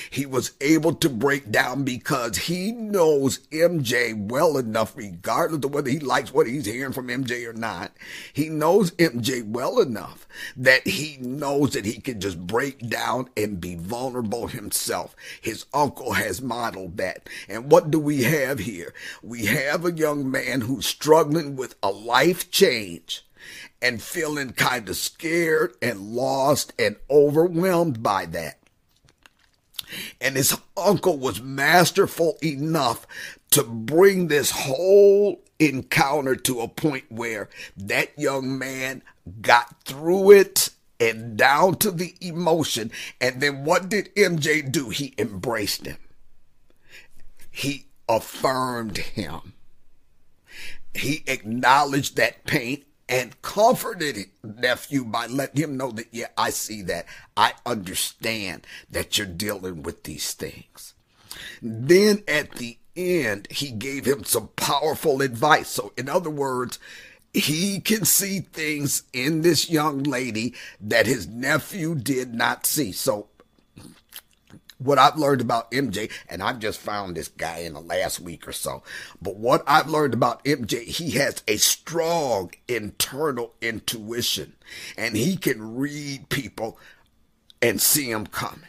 He 0.10 0.26
was 0.26 0.52
able 0.62 0.94
to 0.96 1.10
break 1.10 1.52
down 1.52 1.84
because 1.84 2.38
he 2.38 2.72
knows 2.72 3.40
MJ 3.50 4.16
well 4.16 4.58
enough, 4.58 4.96
regardless 4.96 5.64
of 5.64 5.74
whether 5.74 5.90
he 5.90 6.00
likes 6.00 6.34
what 6.34 6.48
he's 6.48 6.66
hearing 6.66 6.94
from 6.94 7.08
MJ 7.08 7.48
or 7.48 7.54
not. 7.54 7.92
He 8.34 8.50
knows 8.50 8.92
MJ 8.92 9.44
well 9.46 9.80
enough 9.80 10.28
that 10.56 10.88
he 10.88 11.18
knows 11.20 11.72
that 11.72 11.86
he 11.86 12.00
can 12.00 12.20
just 12.20 12.46
break 12.46 12.88
down 12.90 13.30
and 13.36 13.62
be 13.62 13.76
vulnerable 13.76 14.48
himself. 14.48 15.16
His 15.40 15.66
uncle 15.74 16.14
has 16.14 16.42
modeled 16.42 16.98
that. 16.98 17.28
And 17.48 17.72
what 17.72 17.92
do 17.92 18.00
we 18.00 18.24
have 18.24 18.60
here? 18.60 18.94
We 19.22 19.46
have 19.46 19.86
a 19.86 19.92
young 19.92 20.30
man 20.30 20.62
who's 20.62 20.86
struggling 20.86 21.56
with 21.56 21.76
a 21.82 21.90
life 21.92 22.52
change 22.52 23.26
and 23.82 24.02
feeling 24.02 24.52
kind 24.52 24.88
of 24.88 24.96
scared 24.96 25.74
and 25.82 26.14
lost 26.14 26.74
and 26.78 26.96
overwhelmed 27.10 28.04
by 28.04 28.26
that. 28.28 28.61
And 30.20 30.36
his 30.36 30.58
uncle 30.78 31.18
was 31.18 31.42
masterful 31.42 32.38
enough 32.44 33.06
to 33.52 33.64
bring 33.64 34.28
this 34.28 34.52
whole 34.52 35.42
encounter 35.60 36.36
to 36.36 36.62
a 36.62 36.68
point 36.68 37.06
where 37.10 37.50
that 37.78 38.18
young 38.18 38.58
man 38.58 39.04
got 39.42 39.84
through 39.84 40.32
it 40.32 40.70
and 41.00 41.36
down 41.36 41.76
to 41.76 41.92
the 41.92 42.16
emotion. 42.22 42.92
And 43.20 43.42
then 43.42 43.66
what 43.66 43.90
did 43.90 44.14
MJ 44.16 44.72
do? 44.72 44.90
He 44.90 45.14
embraced 45.18 45.86
him. 45.86 45.98
He 47.50 47.88
affirmed 48.08 48.98
him. 48.98 49.54
He 50.94 51.24
acknowledged 51.28 52.18
that 52.18 52.46
pain 52.46 52.84
and 53.12 53.40
comforted 53.42 54.16
his 54.16 54.28
nephew 54.42 55.04
by 55.04 55.28
letting 55.28 55.62
him 55.62 55.78
know 55.78 55.92
that, 55.92 56.08
yeah, 56.12 56.30
I 56.38 56.50
see 56.50 56.82
that. 56.84 57.06
I 57.36 57.54
understand 57.66 58.66
that 58.90 59.18
you're 59.18 59.28
dealing 59.28 59.84
with 59.84 60.04
these 60.04 60.34
things. 60.34 60.94
Then 61.62 62.24
at 62.28 62.54
the 62.54 62.78
end, 62.96 63.50
he 63.52 63.72
gave 63.72 64.06
him 64.06 64.24
some 64.24 64.48
powerful 64.56 65.22
advice. 65.22 65.68
So, 65.68 65.92
in 65.98 66.08
other 66.08 66.30
words, 66.30 66.80
he 67.34 67.80
can 67.80 68.06
see 68.06 68.40
things 68.40 69.04
in 69.14 69.42
this 69.42 69.70
young 69.70 70.04
lady 70.04 70.56
that 70.80 71.06
his 71.06 71.28
nephew 71.28 71.96
did 71.96 72.34
not 72.34 72.66
see. 72.66 72.92
So 72.92 73.28
what 74.84 74.98
I've 74.98 75.18
learned 75.18 75.42
about 75.42 75.72
MJ, 75.72 76.12
and 76.30 76.42
I've 76.42 76.60
just 76.60 76.80
found 76.80 77.16
this 77.16 77.28
guy 77.28 77.60
in 77.60 77.74
the 77.74 77.82
last 77.82 78.20
week 78.20 78.48
or 78.48 78.52
so, 78.52 78.84
but 79.22 79.36
what 79.36 79.64
I've 79.68 79.90
learned 79.90 80.14
about 80.14 80.44
MJ, 80.44 80.84
he 80.84 81.12
has 81.12 81.44
a 81.48 81.58
strong 81.58 82.52
internal 82.68 83.54
intuition 83.62 84.54
and 84.98 85.16
he 85.16 85.38
can 85.38 85.76
read 85.76 86.30
people 86.30 86.78
and 87.62 87.82
see 87.82 88.12
them 88.12 88.26
coming. 88.28 88.68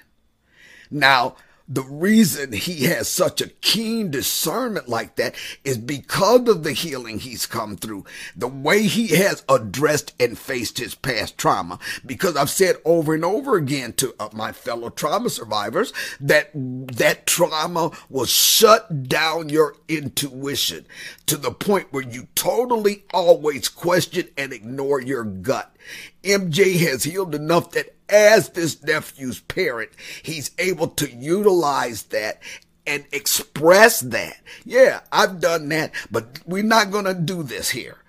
Now, 0.90 1.36
the 1.68 1.82
reason 1.82 2.52
he 2.52 2.84
has 2.84 3.08
such 3.08 3.40
a 3.40 3.48
keen 3.48 4.10
discernment 4.10 4.88
like 4.88 5.16
that 5.16 5.34
is 5.64 5.78
because 5.78 6.48
of 6.48 6.64
the 6.64 6.72
healing 6.72 7.18
he's 7.18 7.46
come 7.46 7.76
through, 7.76 8.04
the 8.36 8.48
way 8.48 8.82
he 8.82 9.08
has 9.08 9.44
addressed 9.48 10.14
and 10.20 10.38
faced 10.38 10.78
his 10.78 10.94
past 10.94 11.38
trauma. 11.38 11.78
Because 12.04 12.36
I've 12.36 12.50
said 12.50 12.76
over 12.84 13.14
and 13.14 13.24
over 13.24 13.56
again 13.56 13.92
to 13.94 14.14
uh, 14.18 14.28
my 14.32 14.52
fellow 14.52 14.90
trauma 14.90 15.30
survivors 15.30 15.92
that 16.20 16.50
that 16.54 17.26
trauma 17.26 17.90
will 18.08 18.26
shut 18.26 19.08
down 19.08 19.48
your 19.48 19.76
intuition 19.88 20.86
to 21.26 21.36
the 21.36 21.50
point 21.50 21.92
where 21.92 22.02
you 22.02 22.28
totally 22.34 23.04
always 23.12 23.68
question 23.68 24.28
and 24.36 24.52
ignore 24.52 25.00
your 25.00 25.24
gut. 25.24 25.71
MJ 26.22 26.78
has 26.88 27.04
healed 27.04 27.34
enough 27.34 27.72
that 27.72 27.94
as 28.08 28.50
this 28.50 28.82
nephew's 28.82 29.40
parent, 29.40 29.90
he's 30.22 30.50
able 30.58 30.88
to 30.88 31.10
utilize 31.10 32.04
that 32.04 32.40
and 32.86 33.04
express 33.12 34.00
that. 34.00 34.38
Yeah, 34.64 35.00
I've 35.10 35.40
done 35.40 35.68
that, 35.70 35.92
but 36.10 36.40
we're 36.46 36.62
not 36.62 36.90
going 36.90 37.04
to 37.06 37.14
do 37.14 37.42
this 37.42 37.70
here. 37.70 38.01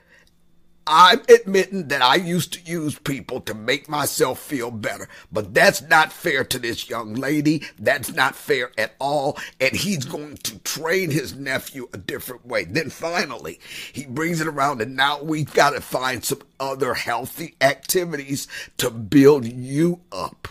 I'm 0.85 1.21
admitting 1.29 1.87
that 1.87 2.01
I 2.01 2.15
used 2.15 2.53
to 2.53 2.61
use 2.69 2.99
people 2.99 3.39
to 3.41 3.53
make 3.53 3.87
myself 3.87 4.39
feel 4.39 4.69
better, 4.69 5.07
but 5.31 5.53
that's 5.53 5.81
not 5.81 6.11
fair 6.11 6.43
to 6.43 6.59
this 6.59 6.89
young 6.89 7.13
lady. 7.13 7.63
That's 7.79 8.11
not 8.11 8.35
fair 8.35 8.71
at 8.77 8.93
all. 8.99 9.37
And 9.61 9.75
he's 9.75 10.03
going 10.03 10.37
to 10.37 10.59
train 10.59 11.11
his 11.11 11.35
nephew 11.35 11.87
a 11.93 11.97
different 11.97 12.45
way. 12.45 12.65
Then 12.65 12.89
finally, 12.89 13.59
he 13.93 14.05
brings 14.05 14.41
it 14.41 14.47
around 14.47 14.81
and 14.81 14.95
now 14.95 15.21
we've 15.23 15.53
got 15.53 15.71
to 15.71 15.81
find 15.81 16.23
some 16.23 16.41
other 16.59 16.93
healthy 16.93 17.55
activities 17.61 18.47
to 18.77 18.89
build 18.89 19.45
you 19.45 20.01
up. 20.11 20.49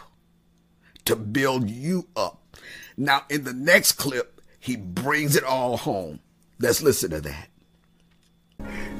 To 1.05 1.16
build 1.16 1.68
you 1.68 2.09
up. 2.16 2.38
Now, 2.97 3.25
in 3.29 3.45
the 3.45 3.53
next 3.53 3.92
clip, 3.92 4.40
he 4.59 4.77
brings 4.77 5.37
it 5.37 5.45
all 5.45 5.77
home. 5.77 6.21
Let's 6.59 6.81
listen 6.81 7.11
to 7.11 7.21
that. 7.21 7.49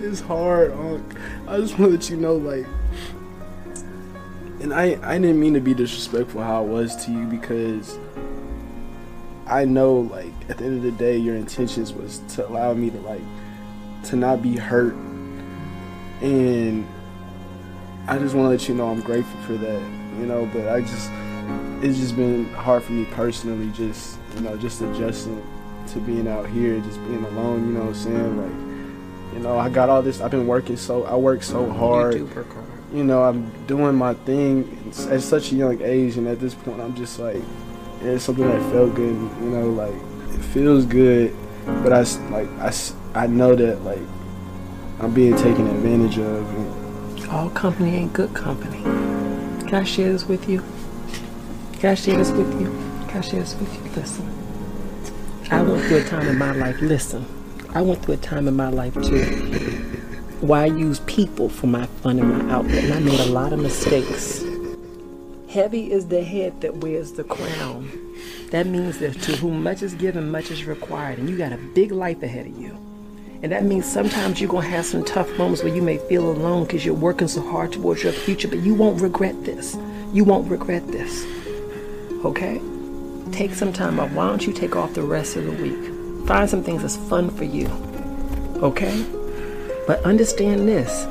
It's 0.03 0.19
hard, 0.21 0.73
Unc. 0.73 1.15
I 1.47 1.59
just 1.59 1.79
want 1.79 1.93
to 1.93 1.97
let 1.97 2.11
you 2.11 2.17
know, 2.17 2.35
like, 2.35 2.67
and 4.61 4.75
I 4.75 4.99
I 5.01 5.17
didn't 5.17 5.39
mean 5.39 5.55
to 5.55 5.61
be 5.61 5.75
disrespectful 5.75 6.43
how 6.43 6.59
I 6.59 6.67
was 6.67 7.05
to 7.05 7.13
you 7.13 7.25
because 7.27 8.01
I 9.47 9.65
know, 9.65 10.01
like, 10.01 10.33
at 10.49 10.59
the 10.59 10.65
end 10.65 10.79
of 10.79 10.83
the 10.83 10.91
day, 10.91 11.17
your 11.17 11.37
intentions 11.37 11.93
was 11.93 12.19
to 12.31 12.49
allow 12.49 12.75
me 12.75 12.91
to 12.91 12.99
like 12.99 13.23
to 14.07 14.17
not 14.17 14.43
be 14.43 14.57
hurt, 14.57 14.95
and 16.21 16.85
I 18.09 18.19
just 18.19 18.35
want 18.35 18.47
to 18.47 18.51
let 18.51 18.69
you 18.69 18.75
know 18.75 18.89
I'm 18.89 19.03
grateful 19.03 19.41
for 19.43 19.53
that, 19.53 19.81
you 20.19 20.27
know. 20.27 20.51
But 20.53 20.67
I 20.67 20.81
just 20.81 21.11
it's 21.81 21.97
just 21.97 22.17
been 22.17 22.53
hard 22.55 22.83
for 22.83 22.91
me 22.91 23.05
personally, 23.13 23.71
just 23.71 24.19
you 24.35 24.41
know, 24.41 24.57
just 24.57 24.81
adjusting 24.81 25.41
to 25.93 26.01
being 26.01 26.27
out 26.27 26.49
here, 26.49 26.81
just 26.81 26.99
being 27.05 27.23
alone. 27.23 27.69
You 27.69 27.75
know 27.75 27.85
what 27.85 27.89
I'm 27.91 27.95
saying, 27.95 28.37
like 28.37 28.72
you 29.33 29.39
know, 29.39 29.59
I 29.59 29.69
got 29.69 29.89
all 29.89 30.03
this. 30.03 30.21
I've 30.21 30.31
been 30.31 30.47
working 30.47 30.77
so. 30.77 31.05
I 31.05 31.17
work 31.17 31.43
so 31.43 31.69
hard. 31.71 32.15
You 32.15 32.27
hard. 32.27 32.47
You 32.93 33.05
know, 33.05 33.25
I'm 33.25 33.51
doing 33.67 33.95
my 33.95 34.13
thing 34.13 34.93
at 35.09 35.23
such 35.23 35.53
a 35.53 35.55
young 35.55 35.81
age, 35.81 36.19
and 36.19 36.29
at 36.29 36.39
this 36.39 36.55
point, 36.55 36.81
I'm 36.81 36.95
just 36.95 37.19
like, 37.19 37.43
it's 38.03 38.25
something 38.25 38.47
that 38.47 38.61
felt 38.71 38.95
good. 38.95 39.15
You 39.15 39.49
know, 39.49 39.71
like 39.71 39.95
it 40.35 40.43
feels 40.43 40.85
good, 40.85 41.35
but 41.65 41.93
I 41.93 42.03
like 42.29 42.49
I 42.59 42.73
I 43.15 43.27
know 43.27 43.55
that 43.55 43.83
like 43.83 44.03
I'm 45.01 45.15
being 45.15 45.37
taken 45.37 45.67
advantage 45.67 46.19
of. 46.19 46.49
And, 46.55 47.29
All 47.31 47.49
company 47.51 47.97
ain't 47.97 48.13
good 48.13 48.35
company. 48.35 48.83
Can 48.83 49.75
I 49.75 49.85
share 49.85 50.13
this 50.13 50.27
with 50.27 50.49
you? 50.49 50.63
Can 51.79 51.91
I 51.91 51.95
share 51.95 52.19
this 52.19 52.31
with 52.31 52.61
you? 52.61 52.67
Can 53.09 53.19
I 53.19 53.21
share 53.23 53.41
this 53.41 53.55
with 53.55 53.73
you? 53.75 53.91
Listen. 53.93 54.29
I 55.51 55.63
went 55.63 55.83
through 55.85 55.99
a 55.99 56.05
time 56.05 56.29
in 56.29 56.39
my 56.39 56.53
life. 56.53 56.81
Listen. 56.81 57.27
I 57.75 57.83
went 57.83 58.03
through 58.03 58.15
a 58.15 58.19
time 58.19 58.49
in 58.49 58.57
my 58.57 58.69
life 58.69 58.95
too 58.95 59.83
where 60.43 60.63
I 60.63 60.67
used 60.67 61.07
people 61.07 61.49
for 61.49 61.69
my 61.69 61.87
fun 61.87 62.19
and 62.19 62.29
my 62.29 62.53
outlet, 62.53 62.83
and 62.83 62.93
I 62.93 62.99
made 62.99 63.21
a 63.21 63.27
lot 63.27 63.53
of 63.53 63.61
mistakes. 63.61 64.45
Heavy 65.49 65.93
is 65.93 66.09
the 66.09 66.25
head 66.25 66.61
that 66.63 66.79
wears 66.79 67.13
the 67.13 67.23
crown. 67.23 67.89
That 68.51 68.67
means 68.67 68.99
that 68.99 69.15
to 69.23 69.37
whom 69.37 69.63
much 69.63 69.83
is 69.83 69.95
given, 69.95 70.33
much 70.33 70.51
is 70.51 70.65
required, 70.65 71.21
and 71.21 71.31
you 71.31 71.39
got 71.39 71.53
a 71.53 71.59
big 71.59 71.93
life 71.93 72.25
ahead 72.25 72.47
of 72.47 72.59
you. 72.59 72.77
And 73.43 73.53
that 73.53 73.65
means 73.65 73.87
sometimes 73.87 74.41
you're 74.41 74.51
going 74.51 74.65
to 74.65 74.71
have 74.71 74.85
some 74.85 75.05
tough 75.05 75.31
moments 75.39 75.63
where 75.63 75.75
you 75.75 75.83
may 75.83 75.99
feel 75.99 76.29
alone 76.29 76.65
because 76.65 76.85
you're 76.85 76.95
working 76.95 77.29
so 77.29 77.41
hard 77.41 77.73
towards 77.73 78.03
your 78.03 78.13
future, 78.13 78.49
but 78.49 78.59
you 78.61 78.75
won't 78.75 79.01
regret 79.01 79.45
this. 79.45 79.77
You 80.13 80.25
won't 80.25 80.51
regret 80.51 80.89
this. 80.89 81.25
Okay? 82.25 82.61
Take 83.31 83.55
some 83.55 83.73
time 83.73 84.01
off. 84.01 84.11
Why 84.13 84.27
don't 84.27 84.45
you 84.45 84.53
take 84.53 84.75
off 84.75 84.95
the 84.95 85.03
rest 85.03 85.37
of 85.37 85.45
the 85.45 85.53
week? 85.53 85.92
Find 86.27 86.49
some 86.49 86.63
things 86.63 86.83
that's 86.83 86.97
fun 86.97 87.31
for 87.31 87.45
you. 87.45 87.69
Okay? 88.63 89.05
But 89.87 90.03
understand 90.05 90.69
this 90.69 91.07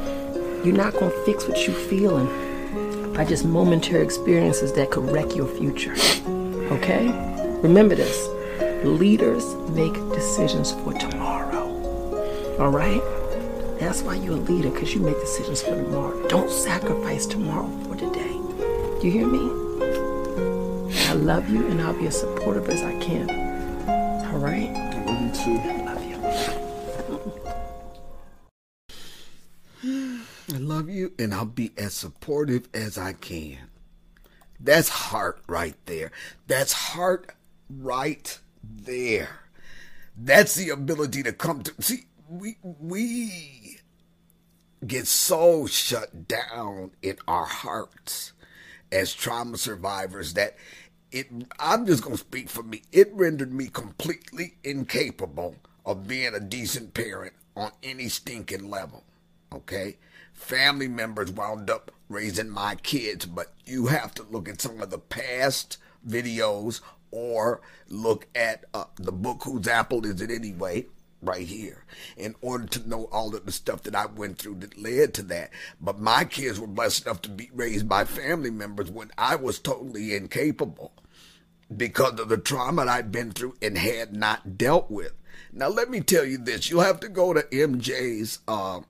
you're 0.64 0.76
not 0.76 0.94
going 0.94 1.12
to 1.12 1.26
fix 1.26 1.48
what 1.48 1.66
you're 1.66 1.76
feeling 1.76 3.14
by 3.14 3.26
just 3.26 3.46
momentary 3.46 4.04
experiences 4.04 4.72
that 4.74 4.92
could 4.92 5.12
wreck 5.12 5.36
your 5.36 5.48
future. 5.48 5.96
Okay? 6.72 7.08
Remember 7.62 7.96
this 7.96 8.28
leaders 8.86 9.56
make 9.72 9.94
decisions 10.10 10.72
for 10.72 10.94
tomorrow. 10.94 11.68
All 12.60 12.70
right? 12.70 13.02
That's 13.80 14.04
why 14.04 14.16
you're 14.16 14.34
a 14.34 14.38
leader, 14.38 14.70
because 14.70 14.94
you 14.94 15.02
make 15.02 15.20
decisions 15.20 15.62
for 15.62 15.76
tomorrow. 15.76 16.28
Don't 16.28 16.50
sacrifice 16.50 17.26
tomorrow 17.26 17.70
for 17.88 17.96
today. 17.96 18.40
Do 19.00 19.08
you 19.08 19.12
hear 19.12 19.28
me? 19.28 19.62
I 21.08 21.14
love 21.14 21.50
you, 21.50 21.66
and 21.68 21.82
I'll 21.82 21.94
be 21.94 22.08
as 22.08 22.20
supportive 22.20 22.70
as 22.70 22.84
I 22.84 22.98
can. 23.00 23.30
All 24.32 24.38
right? 24.38 24.91
Too. 25.44 25.58
Love 25.58 26.04
you. 26.06 26.18
I 30.54 30.58
love 30.58 30.90
you, 30.90 31.14
and 31.18 31.34
I'll 31.34 31.46
be 31.46 31.72
as 31.78 31.94
supportive 31.94 32.68
as 32.74 32.98
I 32.98 33.14
can. 33.14 33.58
That's 34.60 34.90
heart 34.90 35.42
right 35.48 35.76
there. 35.86 36.12
That's 36.48 36.74
heart 36.74 37.32
right 37.70 38.40
there. 38.64 39.40
That's 40.16 40.54
the 40.56 40.70
ability 40.70 41.24
to 41.24 41.34
come 41.34 41.64
to 41.64 41.82
see. 41.82 42.06
We 42.30 42.58
we 42.62 43.80
get 44.86 45.08
so 45.08 45.66
shut 45.66 46.28
down 46.28 46.92
in 47.02 47.18
our 47.28 47.46
hearts 47.46 48.34
as 48.92 49.14
trauma 49.14 49.58
survivors 49.58 50.34
that 50.34 50.56
it 51.12 51.28
I'm 51.60 51.86
just 51.86 52.04
gonna 52.04 52.18
speak 52.18 52.50
for 52.50 52.64
me. 52.64 52.84
It 52.92 53.12
rendered 53.14 53.54
me 53.54 53.68
completely 53.68 54.56
incapable 54.64 55.56
of 55.86 56.08
being 56.08 56.34
a 56.34 56.40
decent 56.40 56.94
parent 56.94 57.34
on 57.56 57.72
any 57.84 58.08
stinking 58.08 58.70
level. 58.70 59.04
Okay? 59.54 59.98
Family 60.34 60.88
members 60.88 61.32
wound 61.32 61.70
up 61.70 61.92
raising 62.10 62.50
my 62.50 62.76
kids, 62.76 63.26
but 63.26 63.54
you 63.66 63.88
have 63.88 64.14
to 64.16 64.24
look 64.24 64.48
at 64.48 64.62
some 64.62 64.82
of 64.82 64.90
the 64.90 64.98
past 64.98 65.78
videos 66.08 66.82
or 67.12 67.62
look 67.90 68.28
at 68.34 68.66
uh, 68.74 68.86
the 68.96 69.12
book 69.12 69.44
Whose 69.44 69.68
Apple 69.68 70.06
Is 70.06 70.22
It 70.22 70.32
Anyway? 70.32 70.88
right 71.24 71.46
here 71.46 71.86
in 72.18 72.34
order 72.42 72.66
to 72.66 72.90
know 72.90 73.08
all 73.12 73.36
of 73.36 73.46
the 73.46 73.52
stuff 73.52 73.84
that 73.84 73.96
I 73.96 74.08
went 74.08 74.40
through 74.40 74.56
that 74.56 74.82
led 74.82 75.14
to 75.16 75.24
that. 75.24 75.52
But 75.80 76.00
my 76.00 76.26
kids 76.26 76.60
were 76.60 76.66
blessed 76.66 77.06
enough 77.06 77.22
to 77.22 77.30
be 77.30 77.52
raised 77.54 77.88
by 77.88 78.06
family 78.06 78.50
members 78.50 78.90
when 78.90 79.12
I 79.20 79.36
was 79.36 79.60
totally 79.60 80.16
incapable 80.16 80.92
because 81.76 82.20
of 82.20 82.30
the 82.30 82.38
trauma 82.38 82.84
I'd 82.84 83.12
been 83.12 83.32
through 83.32 83.56
and 83.62 83.78
had 83.78 84.16
not 84.16 84.58
dealt 84.58 84.90
with. 84.92 85.14
Now, 85.54 85.68
let 85.68 85.90
me 85.90 86.02
tell 86.02 86.26
you 86.26 86.38
this. 86.38 86.70
You'll 86.70 86.82
have 86.82 87.00
to 87.02 87.10
go 87.10 87.34
to 87.34 87.42
MJ's 87.42 88.40
uh, 88.48 88.82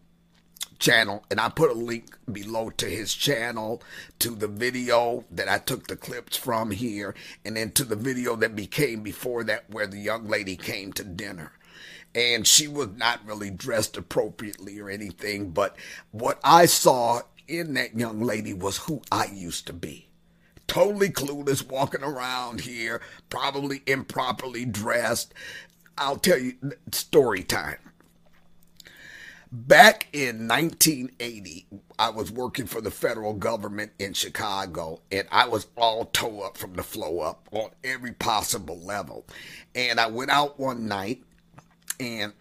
channel, 0.80 1.24
and 1.32 1.40
I 1.40 1.50
put 1.50 1.72
a 1.72 1.76
link 1.76 2.18
below 2.32 2.70
to 2.72 2.86
his 2.86 3.14
channel, 3.14 3.82
to 4.20 4.32
the 4.32 4.48
video 4.48 5.26
that 5.32 5.50
I 5.50 5.58
took 5.58 5.88
the 5.88 5.96
clips 5.96 6.38
from 6.38 6.72
here, 6.72 7.16
and 7.46 7.58
then 7.58 7.72
to 7.72 7.84
the 7.84 7.96
video 7.96 8.36
that 8.38 8.56
became 8.56 9.02
before 9.02 9.44
that 9.46 9.70
where 9.70 9.88
the 9.88 10.00
young 10.00 10.28
lady 10.28 10.56
came 10.56 10.94
to 10.94 11.04
dinner. 11.04 11.54
And 12.14 12.46
she 12.46 12.68
was 12.68 12.90
not 12.98 13.26
really 13.26 13.50
dressed 13.50 13.96
appropriately 13.96 14.80
or 14.80 14.90
anything, 14.90 15.52
but 15.52 15.76
what 16.12 16.40
I 16.44 16.66
saw 16.66 17.22
in 17.48 17.74
that 17.76 17.98
young 17.98 18.22
lady 18.22 18.54
was 18.54 18.78
who 18.78 19.02
I 19.12 19.26
used 19.26 19.68
to 19.68 19.74
be 19.74 20.11
totally 20.72 21.10
clueless, 21.10 21.68
walking 21.68 22.02
around 22.02 22.62
here, 22.62 23.02
probably 23.30 23.84
improperly 23.86 24.64
dressed. 24.64 25.34
I'll 25.98 26.16
tell 26.16 26.38
you 26.40 26.54
story 26.94 27.44
time. 27.44 27.76
Back 29.52 30.08
in 30.14 30.48
1980, 30.48 31.68
I 32.00 32.10
was 32.10 32.32
working 32.32 32.68
for 32.68 32.80
the 32.80 32.90
federal 32.90 33.34
government 33.34 33.92
in 34.00 34.14
Chicago, 34.14 35.02
and 35.12 35.28
I 35.30 35.46
was 35.50 35.68
all 35.76 36.06
toe 36.06 36.40
up 36.40 36.56
from 36.56 36.76
the 36.76 36.84
flow 36.84 37.20
up 37.20 37.50
on 37.52 37.72
every 37.84 38.14
possible 38.14 38.80
level. 38.80 39.26
And 39.76 40.00
I 40.00 40.08
went 40.08 40.32
out 40.32 40.58
one 40.58 40.88
night, 40.88 41.22
and 42.00 42.32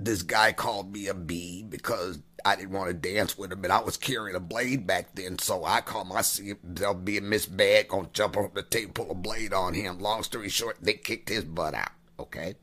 this 0.00 0.22
guy 0.22 0.50
called 0.50 0.92
me 0.92 1.06
a 1.06 1.14
B 1.14 1.62
because 1.62 2.18
I 2.46 2.54
didn't 2.54 2.70
want 2.70 2.86
to 2.86 2.94
dance 2.94 3.36
with 3.36 3.50
him, 3.50 3.64
and 3.64 3.72
I 3.72 3.80
was 3.80 3.96
carrying 3.96 4.36
a 4.36 4.40
blade 4.40 4.86
back 4.86 5.16
then, 5.16 5.36
so 5.40 5.64
I 5.64 5.80
called 5.80 6.06
myself 6.06 6.56
uh, 6.80 6.94
being 6.94 7.28
Miss 7.28 7.44
Bad, 7.44 7.88
gonna 7.88 8.08
jump 8.12 8.36
on 8.36 8.52
the 8.54 8.62
table, 8.62 8.92
pull 8.92 9.10
a 9.10 9.14
blade 9.16 9.52
on 9.52 9.74
him. 9.74 9.98
Long 9.98 10.22
story 10.22 10.48
short, 10.48 10.76
they 10.80 10.92
kicked 10.92 11.28
his 11.28 11.42
butt 11.42 11.74
out, 11.74 11.90
okay? 12.20 12.54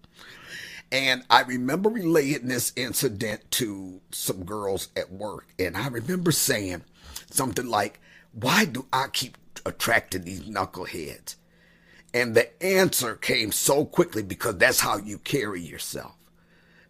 And 0.90 1.26
I 1.30 1.42
remember 1.42 1.90
relaying 1.90 2.48
this 2.48 2.72
incident 2.78 3.52
to 3.52 4.00
some 4.12 4.46
girls 4.46 4.88
at 4.96 5.12
work, 5.12 5.48
and 5.60 5.76
I 5.76 5.90
remember 5.90 6.32
saying 6.32 6.84
something 7.30 7.68
like, 7.68 8.00
Why 8.32 8.64
do 8.64 8.86
I 8.94 9.08
keep 9.12 9.38
attracting 9.66 10.22
these 10.22 10.44
knuckleheads? 10.44 11.36
And 12.14 12.36
the 12.36 12.64
answer 12.64 13.16
came 13.16 13.52
so 13.52 13.84
quickly 13.84 14.24
because 14.24 14.56
that's 14.60 14.80
how 14.80 14.96
you 14.96 15.18
carry 15.18 15.62
yourself 15.62 16.16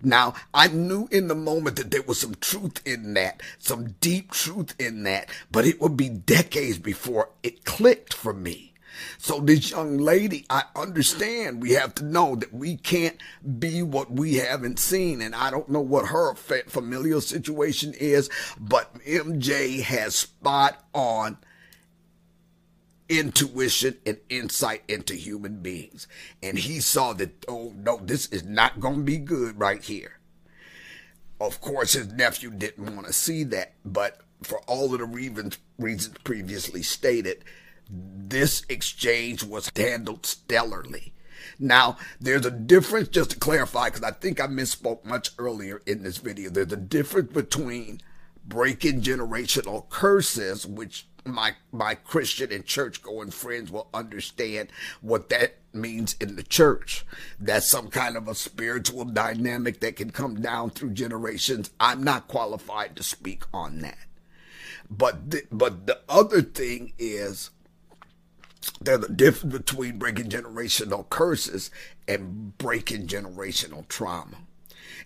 Now, 0.03 0.33
I 0.53 0.67
knew 0.67 1.07
in 1.11 1.29
the 1.29 1.35
moment 1.35 1.77
that 1.77 1.89
there 1.89 2.01
was 2.01 2.19
some 2.19 2.35
truth 2.35 2.81
in 2.85 3.13
that, 3.13 3.41
some 3.57 3.95
deep 4.01 4.31
truth 4.31 4.75
in 4.77 5.03
that, 5.03 5.29
but 5.51 5.65
it 5.65 5.79
would 5.81 5.95
be 5.95 6.09
decades 6.09 6.77
before 6.77 7.29
it 7.41 7.63
clicked 7.63 8.13
for 8.13 8.33
me. 8.33 8.73
So 9.17 9.39
this 9.39 9.71
young 9.71 9.97
lady, 9.97 10.45
I 10.49 10.63
understand 10.75 11.61
we 11.61 11.71
have 11.71 11.95
to 11.95 12.05
know 12.05 12.35
that 12.35 12.53
we 12.53 12.75
can't 12.75 13.17
be 13.59 13.81
what 13.81 14.11
we 14.11 14.35
haven't 14.35 14.79
seen. 14.79 15.21
And 15.21 15.33
I 15.33 15.49
don't 15.49 15.69
know 15.69 15.81
what 15.81 16.07
her 16.07 16.35
familial 16.35 17.21
situation 17.21 17.93
is, 17.93 18.29
but 18.59 18.93
MJ 19.05 19.81
has 19.81 20.15
spot 20.15 20.83
on 20.93 21.37
intuition 23.09 23.97
and 24.05 24.17
insight 24.29 24.83
into 24.87 25.15
human 25.15 25.61
beings. 25.61 26.07
And 26.41 26.57
he 26.57 26.79
saw 26.79 27.13
that, 27.13 27.45
oh 27.47 27.73
no, 27.75 27.97
this 27.97 28.27
is 28.27 28.43
not 28.43 28.79
going 28.79 28.97
to 28.97 29.03
be 29.03 29.17
good 29.17 29.59
right 29.59 29.81
here. 29.81 30.19
Of 31.39 31.59
course, 31.61 31.93
his 31.93 32.11
nephew 32.13 32.51
didn't 32.51 32.95
want 32.95 33.07
to 33.07 33.13
see 33.13 33.43
that, 33.45 33.73
but 33.83 34.21
for 34.43 34.59
all 34.61 34.93
of 34.93 34.99
the 34.99 35.05
reasons, 35.05 35.57
reasons 35.77 36.17
previously 36.23 36.83
stated, 36.83 37.43
this 37.89 38.63
exchange 38.69 39.43
was 39.43 39.71
handled 39.75 40.23
stellarly. 40.23 41.11
Now, 41.59 41.97
there's 42.19 42.45
a 42.45 42.51
difference, 42.51 43.09
just 43.09 43.31
to 43.31 43.39
clarify, 43.39 43.89
because 43.89 44.03
I 44.03 44.11
think 44.11 44.41
I 44.41 44.47
misspoke 44.47 45.03
much 45.05 45.31
earlier 45.37 45.81
in 45.85 46.03
this 46.03 46.17
video. 46.17 46.49
There's 46.49 46.71
a 46.71 46.77
difference 46.77 47.31
between 47.31 47.99
breaking 48.45 49.01
generational 49.01 49.87
curses, 49.89 50.65
which 50.65 51.07
my 51.25 51.55
my 51.71 51.95
Christian 51.95 52.51
and 52.51 52.65
church 52.65 53.01
going 53.01 53.31
friends 53.31 53.71
will 53.71 53.87
understand 53.93 54.69
what 55.01 55.29
that 55.29 55.57
means 55.73 56.15
in 56.19 56.35
the 56.35 56.43
church. 56.43 57.05
That's 57.39 57.69
some 57.69 57.89
kind 57.89 58.15
of 58.15 58.27
a 58.27 58.35
spiritual 58.35 59.05
dynamic 59.05 59.79
that 59.79 59.95
can 59.95 60.11
come 60.11 60.41
down 60.41 60.71
through 60.71 60.91
generations. 60.91 61.71
I'm 61.79 62.03
not 62.03 62.27
qualified 62.27 62.95
to 62.97 63.03
speak 63.03 63.43
on 63.53 63.79
that. 63.79 63.97
But 64.89 65.31
the, 65.31 65.43
but 65.51 65.87
the 65.87 65.99
other 66.07 66.41
thing 66.41 66.93
is 66.99 67.49
there's 68.81 69.05
a 69.05 69.11
difference 69.11 69.55
between 69.55 69.97
breaking 69.97 70.29
generational 70.29 71.09
curses 71.09 71.71
and 72.07 72.57
breaking 72.57 73.07
generational 73.07 73.87
trauma. 73.87 74.37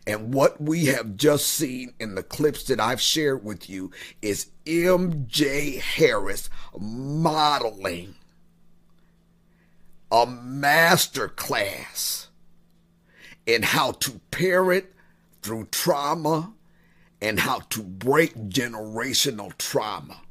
And 0.05 0.33
what 0.33 0.61
we 0.61 0.85
have 0.85 1.17
just 1.17 1.47
seen 1.47 1.93
in 1.99 2.15
the 2.15 2.23
clips 2.23 2.63
that 2.65 2.79
I've 2.79 3.01
shared 3.01 3.43
with 3.43 3.69
you 3.69 3.91
is 4.21 4.51
MJ 4.65 5.79
Harris 5.79 6.49
modeling 6.77 8.15
a 10.11 10.25
master 10.25 11.27
class 11.27 12.27
in 13.45 13.63
how 13.63 13.91
to 13.91 14.19
parent 14.31 14.85
through 15.41 15.65
trauma 15.71 16.53
and 17.21 17.39
how 17.39 17.59
to 17.69 17.81
break 17.81 18.35
generational 18.49 19.57
trauma. 19.57 20.21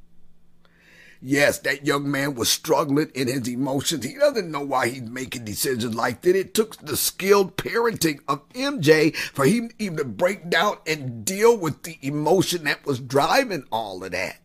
Yes, 1.20 1.58
that 1.60 1.86
young 1.86 2.10
man 2.10 2.34
was 2.34 2.50
struggling 2.50 3.10
in 3.14 3.28
his 3.28 3.48
emotions. 3.48 4.04
He 4.04 4.14
doesn't 4.14 4.50
know 4.50 4.62
why 4.62 4.88
he's 4.88 5.02
making 5.02 5.44
decisions 5.44 5.94
like 5.94 6.22
that. 6.22 6.36
It 6.36 6.54
took 6.54 6.76
the 6.76 6.96
skilled 6.96 7.56
parenting 7.56 8.20
of 8.28 8.46
MJ 8.50 9.14
for 9.16 9.46
him 9.46 9.70
even 9.78 9.96
to 9.98 10.04
break 10.04 10.50
down 10.50 10.78
and 10.86 11.24
deal 11.24 11.56
with 11.56 11.82
the 11.84 11.98
emotion 12.02 12.64
that 12.64 12.84
was 12.84 13.00
driving 13.00 13.64
all 13.72 14.04
of 14.04 14.12
that. 14.12 14.40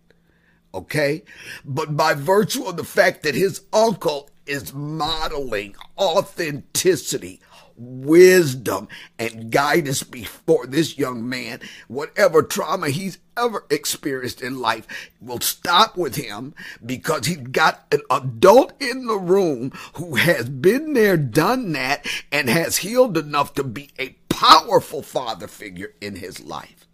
Okay? 0.74 1.24
But 1.66 1.98
by 1.98 2.14
virtue 2.14 2.64
of 2.64 2.78
the 2.78 2.86
fact 2.86 3.24
that 3.24 3.36
his 3.36 3.62
uncle 3.74 4.30
is 4.46 4.74
modeling 4.74 5.76
authenticity, 5.98 7.42
wisdom 7.82 8.88
and 9.18 9.52
guidance 9.52 10.04
before 10.04 10.68
this 10.68 10.98
young 10.98 11.28
man. 11.28 11.60
Whatever 11.88 12.44
trauma 12.44 12.90
he's 12.90 13.18
ever 13.36 13.66
experienced 13.70 14.42
in 14.42 14.60
life 14.60 14.88
will 15.20 15.40
stop 15.40 15.98
with 15.98 16.16
him 16.16 16.54
because 16.86 17.26
he's 17.26 17.38
got 17.38 17.86
an 17.92 18.02
adult 18.10 18.74
in 18.82 19.08
the 19.08 19.18
room 19.18 19.72
who 19.96 20.16
has 20.16 20.48
been 20.48 20.94
there, 20.94 21.18
done 21.18 21.72
that, 21.72 22.06
and 22.32 22.50
has 22.50 22.78
healed 22.78 23.18
enough 23.18 23.54
to 23.56 23.64
be 23.64 23.90
a 23.98 24.10
powerful 24.30 25.02
father 25.02 25.48
figure 25.48 25.94
in 26.00 26.16
his 26.16 26.40
life. 26.40 26.88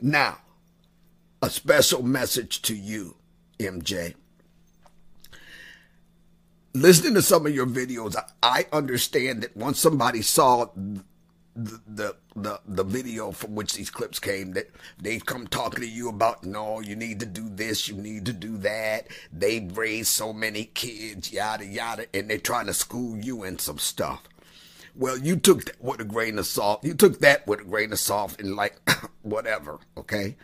Now, 0.00 0.38
a 1.42 1.50
special 1.50 2.02
message 2.02 2.62
to 2.62 2.74
you, 2.74 3.16
MJ 3.58 4.14
listening 6.74 7.14
to 7.14 7.22
some 7.22 7.46
of 7.46 7.54
your 7.54 7.66
videos, 7.66 8.16
I 8.42 8.66
understand 8.72 9.42
that 9.42 9.56
once 9.56 9.78
somebody 9.78 10.22
saw 10.22 10.68
the, 11.56 11.80
the 11.86 12.16
the 12.36 12.60
the 12.66 12.84
video 12.84 13.32
from 13.32 13.54
which 13.56 13.74
these 13.74 13.90
clips 13.90 14.20
came 14.20 14.52
that 14.52 14.70
they've 14.98 15.24
come 15.26 15.48
talking 15.48 15.80
to 15.80 15.88
you 15.88 16.08
about 16.08 16.44
no 16.44 16.80
you 16.80 16.94
need 16.94 17.18
to 17.20 17.26
do 17.26 17.48
this 17.48 17.88
you 17.88 17.96
need 17.96 18.24
to 18.26 18.32
do 18.32 18.56
that. 18.58 19.08
They've 19.32 19.76
raised 19.76 20.08
so 20.08 20.32
many 20.32 20.66
kids 20.66 21.32
yada 21.32 21.66
yada 21.66 22.06
and 22.14 22.30
they're 22.30 22.38
trying 22.38 22.66
to 22.66 22.74
school 22.74 23.18
you 23.18 23.42
in 23.42 23.58
some 23.58 23.78
stuff. 23.78 24.22
Well 24.94 25.18
you 25.18 25.36
took 25.36 25.64
that 25.64 25.82
with 25.82 26.00
a 26.00 26.04
grain 26.04 26.38
of 26.38 26.46
salt 26.46 26.84
you 26.84 26.94
took 26.94 27.18
that 27.18 27.46
with 27.46 27.60
a 27.60 27.64
grain 27.64 27.92
of 27.92 27.98
salt 27.98 28.40
and 28.40 28.54
like 28.54 28.76
whatever 29.22 29.80
okay 29.96 30.36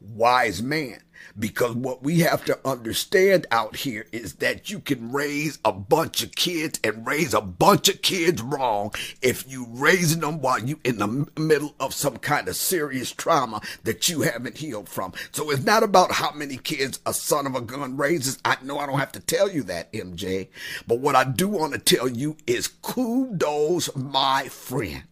wise 0.00 0.62
man 0.62 1.00
because 1.38 1.74
what 1.74 2.02
we 2.02 2.20
have 2.20 2.44
to 2.44 2.58
understand 2.64 3.46
out 3.50 3.76
here 3.76 4.06
is 4.12 4.34
that 4.34 4.70
you 4.70 4.80
can 4.80 5.12
raise 5.12 5.58
a 5.64 5.72
bunch 5.72 6.22
of 6.22 6.34
kids 6.34 6.80
and 6.82 7.06
raise 7.06 7.34
a 7.34 7.40
bunch 7.40 7.88
of 7.88 8.02
kids 8.02 8.42
wrong 8.42 8.92
if 9.22 9.50
you 9.50 9.66
raising 9.70 10.20
them 10.20 10.40
while 10.40 10.58
you 10.58 10.78
in 10.84 10.98
the 10.98 11.26
middle 11.38 11.74
of 11.80 11.94
some 11.94 12.16
kind 12.18 12.48
of 12.48 12.56
serious 12.56 13.12
trauma 13.12 13.60
that 13.84 14.08
you 14.08 14.22
haven't 14.22 14.58
healed 14.58 14.88
from. 14.88 15.12
So 15.32 15.50
it's 15.50 15.64
not 15.64 15.82
about 15.82 16.12
how 16.12 16.32
many 16.32 16.56
kids 16.56 17.00
a 17.06 17.14
son 17.14 17.46
of 17.46 17.54
a 17.54 17.60
gun 17.60 17.96
raises. 17.96 18.38
I 18.44 18.56
know 18.62 18.78
I 18.78 18.86
don't 18.86 18.98
have 18.98 19.12
to 19.12 19.20
tell 19.20 19.50
you 19.50 19.62
that, 19.64 19.92
MJ. 19.92 20.48
But 20.86 21.00
what 21.00 21.16
I 21.16 21.24
do 21.24 21.48
want 21.48 21.72
to 21.72 21.78
tell 21.78 22.08
you 22.08 22.36
is 22.46 22.68
kudos, 22.68 23.94
my 23.94 24.48
friend. 24.48 25.04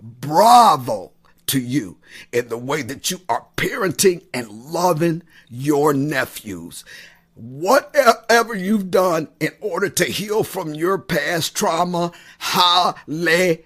Bravo 0.00 1.12
to 1.50 1.60
you 1.60 1.98
in 2.32 2.48
the 2.48 2.56
way 2.58 2.82
that 2.82 3.10
you 3.10 3.20
are 3.28 3.46
parenting 3.56 4.22
and 4.32 4.48
loving 4.50 5.22
your 5.48 5.92
nephews. 5.92 6.84
Whatever 7.34 8.54
you've 8.54 8.90
done 8.90 9.28
in 9.40 9.50
order 9.60 9.88
to 9.88 10.04
heal 10.04 10.44
from 10.44 10.74
your 10.74 10.98
past 10.98 11.56
trauma, 11.56 12.12
hallelujah. 12.38 13.64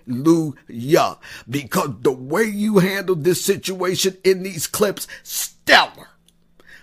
Because 1.48 1.90
the 2.00 2.12
way 2.12 2.44
you 2.44 2.78
handled 2.78 3.24
this 3.24 3.44
situation 3.44 4.16
in 4.24 4.42
these 4.44 4.66
clips, 4.66 5.06
stellar, 5.22 6.08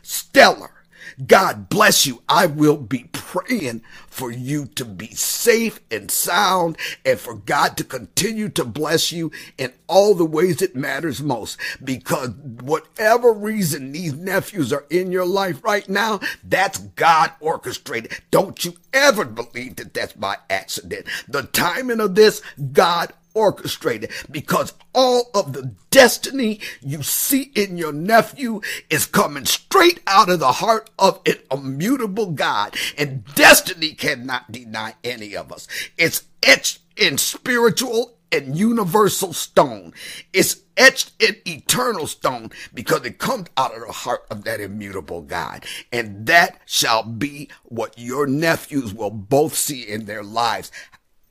stellar. 0.02 0.81
God 1.26 1.69
bless 1.69 2.06
you. 2.06 2.21
I 2.28 2.45
will 2.45 2.78
be 2.78 3.10
praying 3.12 3.82
for 4.08 4.32
you 4.32 4.65
to 4.76 4.86
be 4.86 5.08
safe 5.08 5.80
and 5.89 6.12
sound 6.12 6.78
and 7.06 7.19
for 7.19 7.34
God 7.34 7.78
to 7.78 7.84
continue 7.84 8.50
to 8.50 8.65
bless 8.65 9.12
you 9.12 9.32
in 9.58 9.74
all 9.88 10.13
the 10.15 10.26
ways 10.26 10.62
it 10.62 10.76
matters 10.76 11.21
most. 11.21 11.58
Because 11.84 12.30
whatever 12.30 13.32
reason 13.32 13.91
these 13.91 14.13
nephews 14.13 14.74
are 14.74 14.86
in 14.89 15.12
your 15.12 15.26
life 15.26 15.63
right 15.63 15.88
now, 15.88 16.19
that's 16.43 16.80
God 16.80 17.32
orchestrated. 17.39 18.12
Don't 18.32 18.63
you 18.65 18.76
ever 18.93 19.26
believe 19.26 19.78
that 19.78 19.93
that's 19.93 20.13
by 20.13 20.38
accident. 20.50 21.08
The 21.28 21.43
timing 21.43 22.00
of 22.00 22.15
this, 22.15 22.41
God 22.71 23.13
orchestrated 23.34 24.12
because 24.30 24.74
all 24.94 25.30
of 25.34 25.54
the 25.54 25.74
destiny 25.89 26.60
you 26.82 27.04
see 27.04 27.52
in 27.56 27.78
your 27.78 27.94
nephew 27.94 28.62
is 28.89 29.06
coming 29.06 29.46
straight 29.46 30.02
out 30.08 30.30
of 30.30 30.39
the 30.39 30.54
heart 30.54 30.89
of 30.98 31.22
an 31.26 31.38
immutable 31.52 32.32
God. 32.32 32.76
And 32.98 33.26
destiny 33.36 33.94
cannot 33.94 34.52
deny 34.52 34.96
any 35.04 35.36
of 35.36 35.52
us. 35.52 35.67
It's 35.98 36.24
etched 36.44 36.80
in 36.98 37.17
spiritual 37.17 38.17
and 38.32 38.58
universal 38.58 39.34
stone. 39.34 39.94
It's 40.34 40.62
etched 40.78 41.12
in 41.22 41.36
eternal 41.46 42.08
stone 42.08 42.52
because 42.74 43.06
it 43.06 43.17
comes 43.17 43.48
out 43.58 43.76
of 43.76 43.82
the 43.86 43.91
heart 43.91 44.26
of 44.32 44.44
that 44.46 44.62
immutable 44.62 45.22
God. 45.22 45.65
And 45.91 46.26
that 46.28 46.62
shall 46.65 47.04
be 47.04 47.50
what 47.63 47.98
your 47.98 48.27
nephews 48.27 48.94
will 48.94 49.12
both 49.12 49.56
see 49.56 49.82
in 49.82 50.06
their 50.06 50.23
lives. 50.23 50.71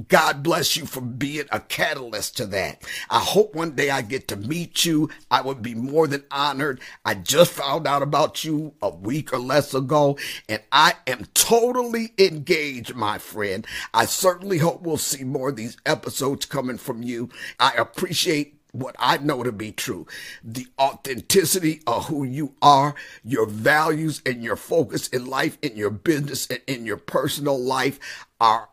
God 0.09 0.42
bless 0.42 0.76
you 0.76 0.86
for 0.86 1.01
being 1.01 1.46
a 1.51 1.61
catalyst 1.61 2.36
to 2.36 2.46
that. 2.46 2.84
I 3.11 3.18
hope 3.18 3.55
one 3.55 3.72
day 3.72 3.90
I 3.90 4.03
get 4.03 4.28
to 4.28 4.36
meet 4.36 4.84
you. 4.84 5.11
I 5.30 5.40
would 5.40 5.62
be 5.62 5.74
more 5.74 6.07
than 6.07 6.24
honored. 6.30 6.80
I 7.05 7.14
just 7.14 7.53
found 7.53 7.86
out 7.86 8.03
about 8.03 8.44
you 8.44 8.74
a 8.80 8.88
week 8.88 9.32
or 9.32 9.38
less 9.38 9.74
ago, 9.74 10.18
and 10.48 10.62
I 10.70 10.94
am 11.07 11.26
totally 11.34 12.12
engaged, 12.18 12.94
my 12.94 13.18
friend. 13.18 13.66
I 13.92 14.07
certainly 14.07 14.59
hope 14.59 14.82
we'll 14.82 14.96
see 14.96 15.24
more 15.24 15.51
of 15.51 15.57
these 15.57 15.76
episodes 15.84 16.46
coming 16.46 16.78
from 16.78 17.03
you. 17.03 17.28
I 17.59 17.72
appreciate 17.72 18.61
what 18.72 18.94
I 18.98 19.18
know 19.18 19.42
to 19.42 19.53
be 19.53 19.72
true. 19.72 20.07
The 20.44 20.68
authenticity 20.78 21.82
of 21.86 22.07
who 22.07 22.24
you 22.24 22.55
are, 22.62 22.94
your 23.24 23.46
values 23.46 24.22
and 24.24 24.42
your 24.42 24.57
focus 24.57 25.09
in 25.09 25.26
life, 25.26 25.59
in 25.62 25.76
your 25.76 25.90
business 25.90 26.46
and 26.46 26.61
in 26.66 26.86
your 26.86 26.96
personal 26.96 27.59
life 27.59 27.98
are 28.40 28.68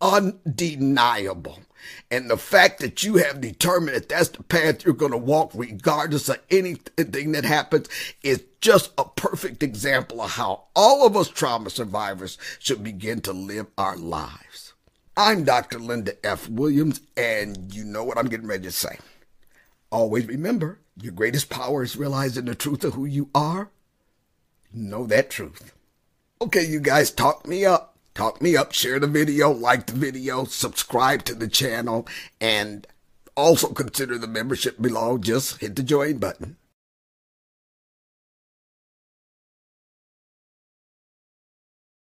undeniable. 0.00 1.60
And 2.10 2.28
the 2.30 2.36
fact 2.36 2.80
that 2.80 3.04
you 3.04 3.16
have 3.16 3.40
determined 3.40 3.96
that 3.96 4.08
that's 4.08 4.30
the 4.30 4.42
path 4.42 4.84
you're 4.84 4.94
going 4.94 5.12
to 5.12 5.18
walk, 5.18 5.52
regardless 5.54 6.28
of 6.28 6.38
anything 6.50 7.32
that 7.32 7.44
happens, 7.44 7.88
is 8.22 8.42
just 8.60 8.90
a 8.98 9.04
perfect 9.04 9.62
example 9.62 10.20
of 10.20 10.32
how 10.32 10.64
all 10.74 11.06
of 11.06 11.16
us 11.16 11.28
trauma 11.28 11.70
survivors 11.70 12.38
should 12.58 12.82
begin 12.82 13.20
to 13.20 13.32
live 13.32 13.66
our 13.78 13.96
lives. 13.96 14.74
I'm 15.16 15.44
Dr. 15.44 15.78
Linda 15.78 16.14
F. 16.26 16.48
Williams, 16.48 17.00
and 17.16 17.72
you 17.72 17.84
know 17.84 18.04
what 18.04 18.18
I'm 18.18 18.28
getting 18.28 18.48
ready 18.48 18.64
to 18.64 18.72
say. 18.72 18.98
Always 19.90 20.26
remember, 20.26 20.80
your 21.00 21.12
greatest 21.12 21.48
power 21.48 21.82
is 21.82 21.96
realizing 21.96 22.44
the 22.46 22.54
truth 22.54 22.84
of 22.84 22.94
who 22.94 23.04
you 23.04 23.30
are. 23.34 23.70
Know 24.72 25.06
that 25.06 25.30
truth. 25.30 25.72
Okay, 26.42 26.64
you 26.64 26.80
guys, 26.80 27.10
talk 27.10 27.46
me 27.46 27.64
up. 27.64 27.95
Talk 28.16 28.40
me 28.40 28.56
up, 28.56 28.72
share 28.72 28.98
the 28.98 29.06
video, 29.06 29.50
like 29.50 29.84
the 29.84 29.92
video, 29.92 30.44
subscribe 30.44 31.22
to 31.24 31.34
the 31.34 31.48
channel, 31.48 32.08
and 32.40 32.86
also 33.36 33.68
consider 33.68 34.16
the 34.16 34.26
membership 34.26 34.80
below. 34.80 35.18
Just 35.18 35.60
hit 35.60 35.76
the 35.76 35.82
join 35.82 36.16
button. 36.16 36.56